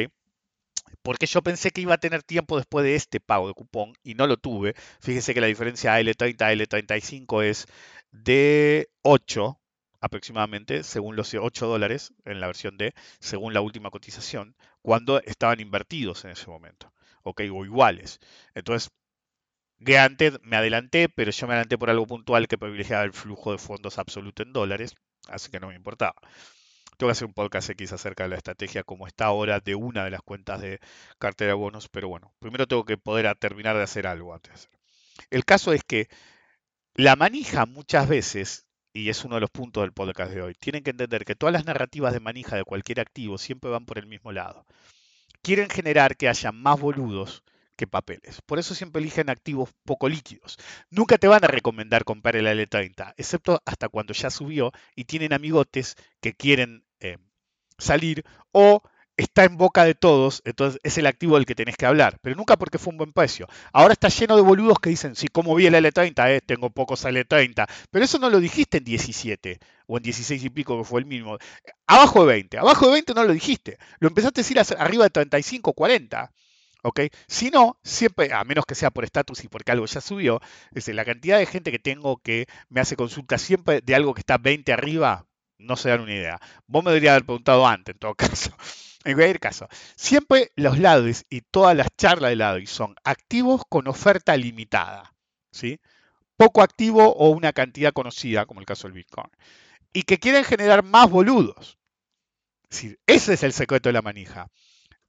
[1.02, 4.14] Porque yo pensé que iba a tener tiempo después de este pago de cupón y
[4.14, 4.74] no lo tuve.
[5.00, 7.66] Fíjese que la diferencia L30 a L35 es
[8.12, 9.60] de 8
[10.00, 15.60] aproximadamente, según los 8 dólares en la versión D, según la última cotización, cuando estaban
[15.60, 17.42] invertidos en ese momento, ¿ok?
[17.52, 18.18] O iguales.
[18.54, 18.90] Entonces,
[19.80, 23.58] Granted, me adelanté, pero yo me adelanté por algo puntual que privilegiaba el flujo de
[23.58, 24.94] fondos absoluto en dólares,
[25.28, 26.14] así que no me importaba.
[27.00, 30.04] Tengo que hacer un podcast X acerca de la estrategia como está ahora de una
[30.04, 30.80] de las cuentas de
[31.18, 34.68] cartera bonos, pero bueno, primero tengo que poder terminar de hacer algo antes.
[35.30, 36.10] El caso es que
[36.92, 40.82] la manija muchas veces, y es uno de los puntos del podcast de hoy, tienen
[40.82, 44.06] que entender que todas las narrativas de manija de cualquier activo siempre van por el
[44.06, 44.66] mismo lado.
[45.40, 47.42] Quieren generar que haya más boludos
[47.76, 48.42] que papeles.
[48.42, 50.58] Por eso siempre eligen activos poco líquidos.
[50.90, 55.32] Nunca te van a recomendar comprar el L30, excepto hasta cuando ya subió y tienen
[55.32, 56.84] amigotes que quieren
[57.80, 58.82] salir o
[59.16, 62.36] está en boca de todos, entonces es el activo del que tenés que hablar, pero
[62.36, 63.46] nunca porque fue un buen precio.
[63.72, 67.04] Ahora está lleno de boludos que dicen, sí, como vi el L30, eh, tengo pocos
[67.04, 71.00] L30, pero eso no lo dijiste en 17 o en 16 y pico que fue
[71.00, 71.36] el mismo.
[71.86, 75.10] Abajo de 20, abajo de 20 no lo dijiste, lo empezaste a decir arriba de
[75.10, 76.32] 35, 40.
[76.82, 77.00] ¿ok?
[77.28, 80.40] Si no, siempre, a menos que sea por estatus y porque algo ya subió,
[80.74, 84.20] es la cantidad de gente que tengo que me hace consulta siempre de algo que
[84.20, 85.26] está 20 arriba,
[85.60, 86.40] no se dan una idea.
[86.66, 88.50] Vos me deberías haber preguntado antes, en todo caso.
[89.02, 93.88] En cualquier caso, siempre los LADIs y todas las charlas de LADIs son activos con
[93.88, 95.14] oferta limitada,
[95.50, 95.80] ¿sí?
[96.36, 99.30] Poco activo o una cantidad conocida, como el caso del Bitcoin.
[99.94, 101.78] Y que quieren generar más boludos.
[102.68, 104.48] ese es el secreto de la manija.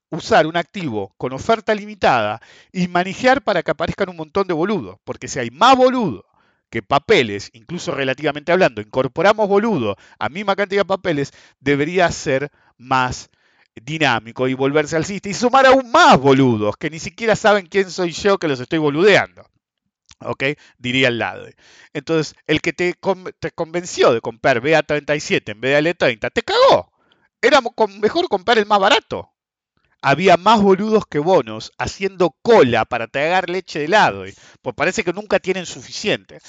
[0.09, 2.41] Usar un activo con oferta limitada
[2.71, 4.99] y manejar para que aparezcan un montón de boludos.
[5.03, 6.23] Porque si hay más boludos
[6.71, 13.29] que papeles, incluso relativamente hablando, incorporamos boludo a misma cantidad de papeles, debería ser más
[13.75, 17.91] dinámico y volverse al sistema y sumar aún más boludos que ni siquiera saben quién
[17.91, 19.45] soy yo que los estoy boludeando.
[20.23, 20.43] ¿Ok?
[20.77, 21.47] Diría al lado.
[21.93, 22.95] Entonces, el que te,
[23.39, 26.91] te convenció de comprar BA37 en vez de L30, te cagó.
[27.41, 27.59] Era
[28.01, 29.31] mejor comprar el más barato
[30.01, 34.23] había más boludos que bonos haciendo cola para tragar leche de helado.
[34.61, 36.39] Pues parece que nunca tienen suficiente.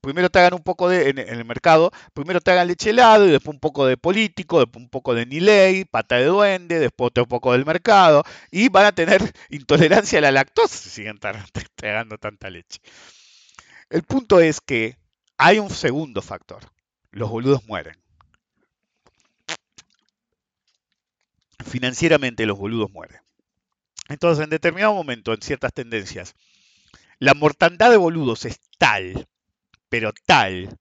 [0.00, 3.30] Primero te hagan un poco de, en, el mercado, primero te hagan leche helado y
[3.30, 7.26] después un poco de político, después un poco de Niley, pata de duende, después un
[7.26, 9.20] poco del mercado y van a tener
[9.50, 11.20] intolerancia a la lactosa si siguen
[11.76, 12.80] tragando tanta leche.
[13.90, 14.96] El punto es que
[15.36, 16.62] hay un segundo factor.
[17.10, 17.94] Los boludos mueren.
[21.64, 23.20] Financieramente los boludos mueren.
[24.08, 26.34] Entonces, en determinado momento, en ciertas tendencias,
[27.18, 29.28] la mortandad de boludos es tal,
[29.88, 30.78] pero tal,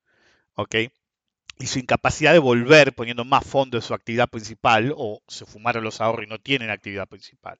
[0.55, 0.75] ¿ok?
[1.61, 5.83] y su incapacidad de volver poniendo más fondo en su actividad principal, o se fumaron
[5.83, 7.57] los ahorros y no tienen actividad principal.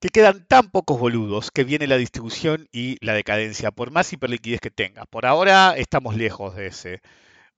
[0.00, 4.60] Que quedan tan pocos boludos que viene la distribución y la decadencia, por más hiperliquidez
[4.60, 5.06] que tenga.
[5.06, 7.00] Por ahora estamos lejos de ese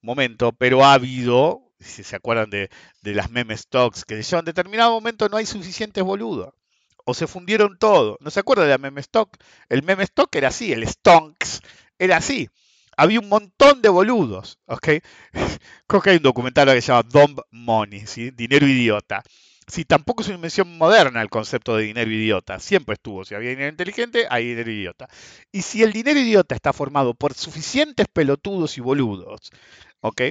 [0.00, 2.70] momento, pero ha habido, si se acuerdan de,
[3.02, 6.54] las meme stocks, que en determinado momento no hay suficientes boludos.
[7.04, 8.18] O se fundieron todo.
[8.20, 9.36] ¿No se acuerdan de la meme stock?
[9.68, 11.60] El meme stock era así, el stonks
[11.98, 12.50] era así
[12.96, 14.88] había un montón de boludos, ¿ok?
[15.86, 18.30] Creo que hay un documental que se llama Dumb Money, ¿sí?
[18.30, 19.22] Dinero idiota.
[19.68, 22.60] Sí, tampoco es una invención moderna el concepto de dinero idiota.
[22.60, 23.24] Siempre estuvo.
[23.24, 25.08] Si había dinero inteligente, hay dinero idiota.
[25.52, 29.50] Y si el dinero idiota está formado por suficientes pelotudos y boludos,
[30.00, 30.22] ¿ok?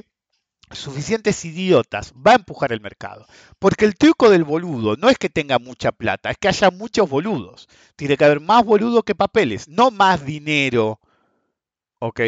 [0.71, 3.25] Suficientes idiotas, va a empujar el mercado.
[3.59, 7.09] Porque el truco del boludo no es que tenga mucha plata, es que haya muchos
[7.09, 7.67] boludos.
[7.95, 10.99] Tiene que haber más boludos que papeles, no más dinero,
[11.99, 12.21] ¿ok?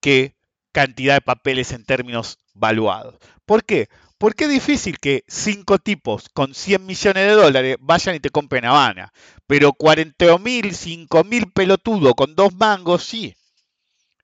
[0.00, 0.34] que
[0.72, 3.16] cantidad de papeles en términos valuados.
[3.46, 3.88] ¿Por qué?
[4.18, 8.66] Porque es difícil que cinco tipos con 100 millones de dólares vayan y te compren
[8.66, 9.12] Habana.
[9.46, 13.34] Pero 40 mil, 5 mil pelotudos con dos mangos, sí.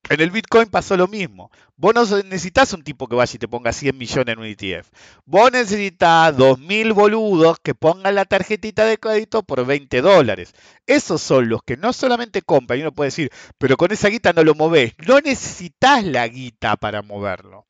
[0.09, 1.51] En el Bitcoin pasó lo mismo.
[1.77, 4.89] Vos no necesitas un tipo que vaya y te ponga 100 millones en un ETF.
[5.25, 10.55] Vos necesitas 2.000 boludos que pongan la tarjetita de crédito por 20 dólares.
[10.87, 14.33] Esos son los que no solamente compran, y uno puede decir, pero con esa guita
[14.33, 14.95] no lo movés.
[15.07, 17.67] No necesitas la guita para moverlo.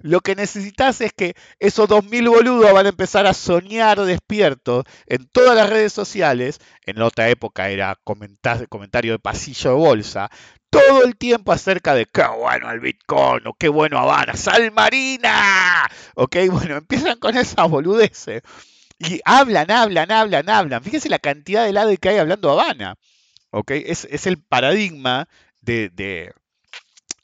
[0.00, 5.26] Lo que necesitas es que esos 2.000 boludos van a empezar a soñar despiertos en
[5.28, 6.58] todas las redes sociales.
[6.86, 10.30] En otra época era comentario de pasillo de bolsa
[10.70, 15.88] todo el tiempo acerca de qué bueno el Bitcoin o qué bueno Habana, sal marina.
[16.14, 18.42] Ok, bueno, empiezan con esa boludeces.
[18.98, 20.82] Y hablan, hablan, hablan, hablan.
[20.82, 22.96] Fíjense la cantidad de lado que hay hablando Habana.
[23.50, 25.28] Ok, es, el paradigma
[25.60, 25.90] de,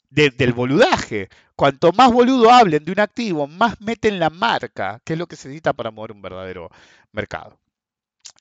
[0.09, 1.29] del boludaje.
[1.57, 5.35] Cuanto más boludo hablen de un activo, más meten la marca, que es lo que
[5.35, 6.69] se necesita para mover un verdadero
[7.11, 7.59] mercado.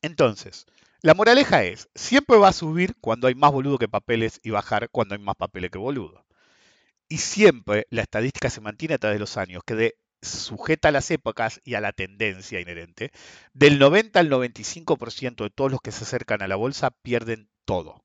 [0.03, 0.67] Entonces,
[1.01, 4.91] la moraleja es, siempre va a subir cuando hay más boludo que papeles y bajar
[4.91, 6.27] cuando hay más papeles que boludo.
[7.09, 10.93] Y siempre la estadística se mantiene a través de los años, que de, sujeta a
[10.93, 13.13] las épocas y a la tendencia inherente,
[13.55, 18.05] del 90 al 95% de todos los que se acercan a la bolsa pierden todo.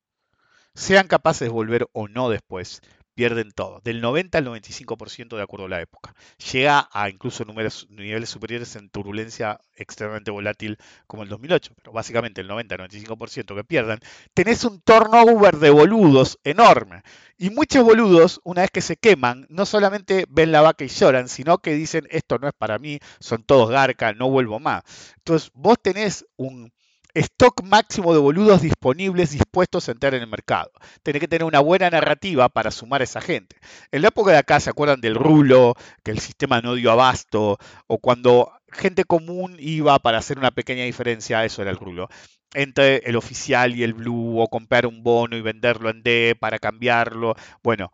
[0.73, 2.81] Sean capaces de volver o no después,
[3.13, 6.13] pierden todo, del 90 al 95% de acuerdo a la época.
[6.51, 10.77] Llega a incluso números, niveles superiores en turbulencia extremadamente volátil
[11.07, 13.99] como el 2008, pero básicamente el 90 al 95% que pierdan.
[14.33, 17.03] Tenés un turnover de boludos enorme.
[17.37, 21.27] Y muchos boludos, una vez que se queman, no solamente ven la vaca y lloran,
[21.27, 24.83] sino que dicen, esto no es para mí, son todos garca, no vuelvo más.
[25.17, 26.71] Entonces, vos tenés un
[27.13, 30.71] stock máximo de boludos disponibles dispuestos a entrar en el mercado.
[31.03, 33.55] Tenés que tener una buena narrativa para sumar a esa gente.
[33.91, 35.75] En la época de acá, ¿se acuerdan del rulo?
[36.03, 37.57] Que el sistema no dio abasto,
[37.87, 42.07] o cuando gente común iba para hacer una pequeña diferencia, eso era el rulo,
[42.53, 46.59] entre el oficial y el blue, o comprar un bono y venderlo en D para
[46.59, 47.35] cambiarlo.
[47.63, 47.91] Bueno,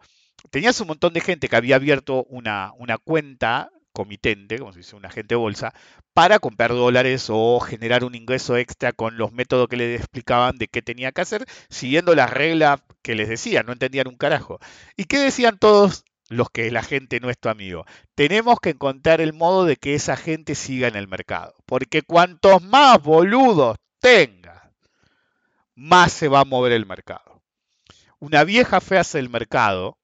[0.52, 2.74] tenías un montón de gente que había abierto una
[3.04, 5.74] cuenta comitente, como se dice, un agente bolsa,
[6.14, 10.68] para comprar dólares o generar un ingreso extra con los métodos que le explicaban de
[10.68, 14.60] qué tenía que hacer, siguiendo las reglas que les decían, no entendían un carajo.
[14.96, 17.86] ¿Y qué decían todos los que la gente no es amigo?
[18.14, 22.62] Tenemos que encontrar el modo de que esa gente siga en el mercado, porque cuantos
[22.62, 24.72] más boludos tenga,
[25.74, 27.42] más se va a mover el mercado.
[28.20, 29.98] Una vieja fe hacia el mercado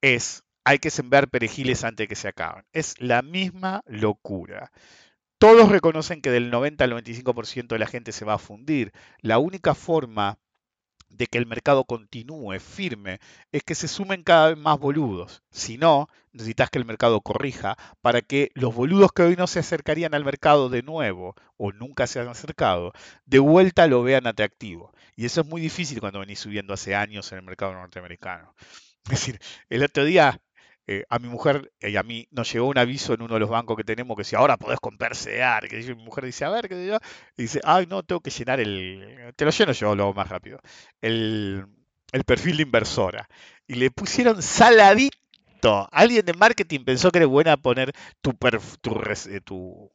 [0.00, 2.64] es hay que sembrar perejiles antes de que se acaben.
[2.72, 4.70] Es la misma locura.
[5.38, 8.92] Todos reconocen que del 90 al 95% de la gente se va a fundir.
[9.20, 10.38] La única forma
[11.08, 13.18] de que el mercado continúe firme
[13.50, 15.42] es que se sumen cada vez más boludos.
[15.50, 19.58] Si no, necesitas que el mercado corrija para que los boludos que hoy no se
[19.58, 22.92] acercarían al mercado de nuevo o nunca se han acercado,
[23.26, 24.92] de vuelta lo vean atractivo.
[25.16, 28.54] Y eso es muy difícil cuando venís subiendo hace años en el mercado norteamericano.
[29.04, 30.40] Es decir, el otro día
[30.88, 33.48] eh, a mi mujer y a mí nos llegó un aviso en uno de los
[33.48, 35.68] bancos que tenemos que si ahora podés comprar CEAR.
[35.68, 36.98] Que mi mujer dice, a ver, ¿qué yo?
[37.36, 39.32] Y dice, ay, no, tengo que llenar el.
[39.36, 40.58] Te lo lleno yo, lo hago más rápido.
[41.00, 41.66] El,
[42.26, 43.28] perfil de inversora.
[43.66, 45.88] Y le pusieron saladito.
[45.92, 48.32] Alguien de marketing pensó que era buena poner tu,
[48.80, 49.00] tu,
[49.30, 49.92] eh, tu,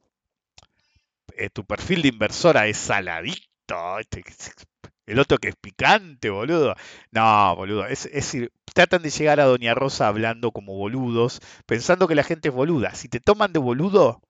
[1.36, 3.98] eh, tu perfil de inversora es saladito.
[5.08, 6.76] El otro que es picante, boludo.
[7.12, 7.88] No, boludo.
[7.88, 12.50] Es, decir, tratan de llegar a Doña Rosa hablando como boludos, pensando que la gente
[12.50, 12.94] es boluda.
[12.94, 14.22] Si te toman de boludo,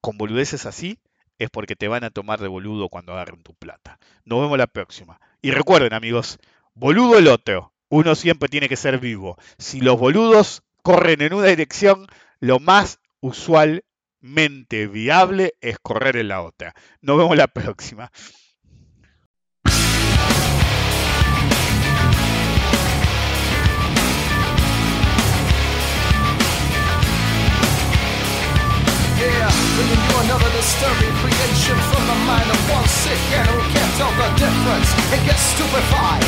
[0.00, 0.98] con boludeces así,
[1.38, 3.98] es porque te van a tomar de boludo cuando agarren tu plata.
[4.24, 5.20] Nos vemos la próxima.
[5.40, 6.38] Y recuerden, amigos,
[6.74, 7.72] boludo el otro.
[7.88, 9.38] Uno siempre tiene que ser vivo.
[9.58, 12.06] Si los boludos corren en una dirección,
[12.40, 16.74] lo más usualmente viable es correr en la otra.
[17.00, 18.10] Nos vemos la próxima.
[29.22, 34.10] Bringing you another disturbing creation from the mind of one sick and who can't tell
[34.18, 36.24] the difference and gets stupefied.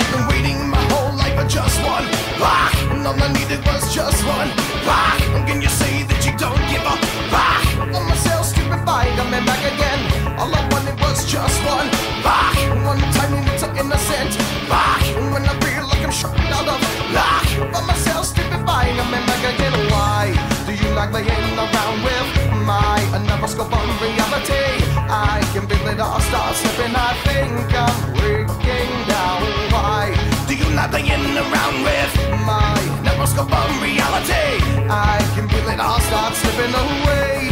[0.00, 2.06] I've been waiting my whole life for just one
[2.40, 4.48] rock, and all I needed was just one
[4.88, 5.20] rock.
[5.46, 6.96] Can you say that you don't give a
[7.28, 7.64] rock?
[7.92, 10.00] I'm myself stupefied, I'm back again.
[10.40, 11.88] All I wanted was just one
[12.24, 14.32] rock, one tiny little innocent
[14.72, 15.04] rock.
[15.32, 16.80] When I feel like I'm shot out of
[17.12, 17.46] luck,
[17.76, 19.83] I'm myself stupefied, I'm back again.
[20.94, 22.28] Like laying around with
[22.64, 24.78] my another scope on reality.
[25.10, 26.94] I can feel it all start slipping.
[26.94, 29.42] I think I'm breaking down.
[29.74, 30.14] Why
[30.46, 32.12] do you not laying around with
[32.46, 34.62] my another scope on reality?
[34.86, 37.50] I can feel it all start slipping away.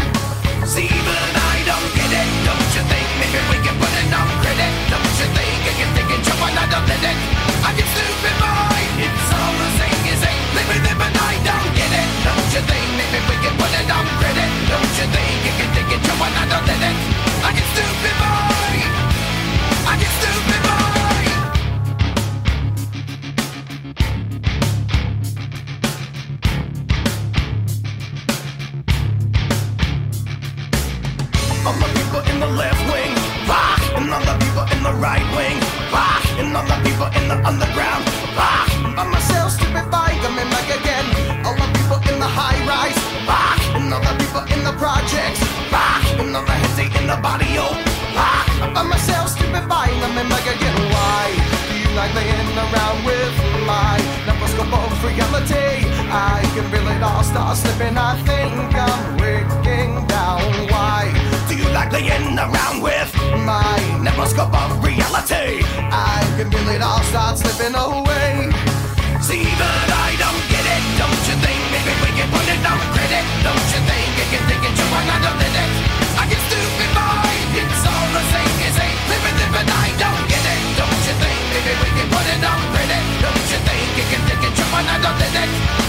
[0.64, 2.28] See, but I don't get it.
[2.46, 4.72] Don't you think maybe we can put it on credit?
[4.86, 6.22] Don't you think I can take it?
[6.38, 7.18] Why not let it?
[7.66, 8.62] I can stupid mind.
[8.62, 8.71] It's
[13.92, 16.00] Don't you think you can take it?
[16.20, 16.96] Why not let it?
[17.44, 18.92] I can stupid mind.
[19.84, 20.62] I can stupid
[31.82, 33.12] the people in the left wing,
[33.46, 34.10] rock, and
[34.44, 35.58] people in the right wing,
[35.92, 38.11] rock, and all the people in the underground,
[52.72, 53.34] around with
[53.66, 53.96] my
[54.26, 55.84] microscope of reality.
[56.08, 57.96] I can feel it all start slipping.
[57.96, 60.40] I think I'm breaking down.
[60.72, 61.12] Why
[61.48, 63.12] do you like laying around with
[63.44, 65.62] my microscope of reality?
[65.92, 68.48] I can feel it all start slipping away.
[69.20, 70.82] See, but I don't get it.
[70.98, 73.24] Don't you think maybe we can put it on credit?
[73.46, 75.72] Don't you think it can take it to another minute?
[76.18, 77.48] I get stupid mind.
[77.54, 78.54] It's all the same.
[78.66, 79.68] It's a living, living.
[79.68, 80.60] I don't get it.
[80.80, 82.21] Don't you think maybe we can put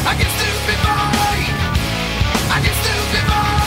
[0.06, 1.40] I get stupid, boy.
[2.52, 3.63] I get stupid, boy.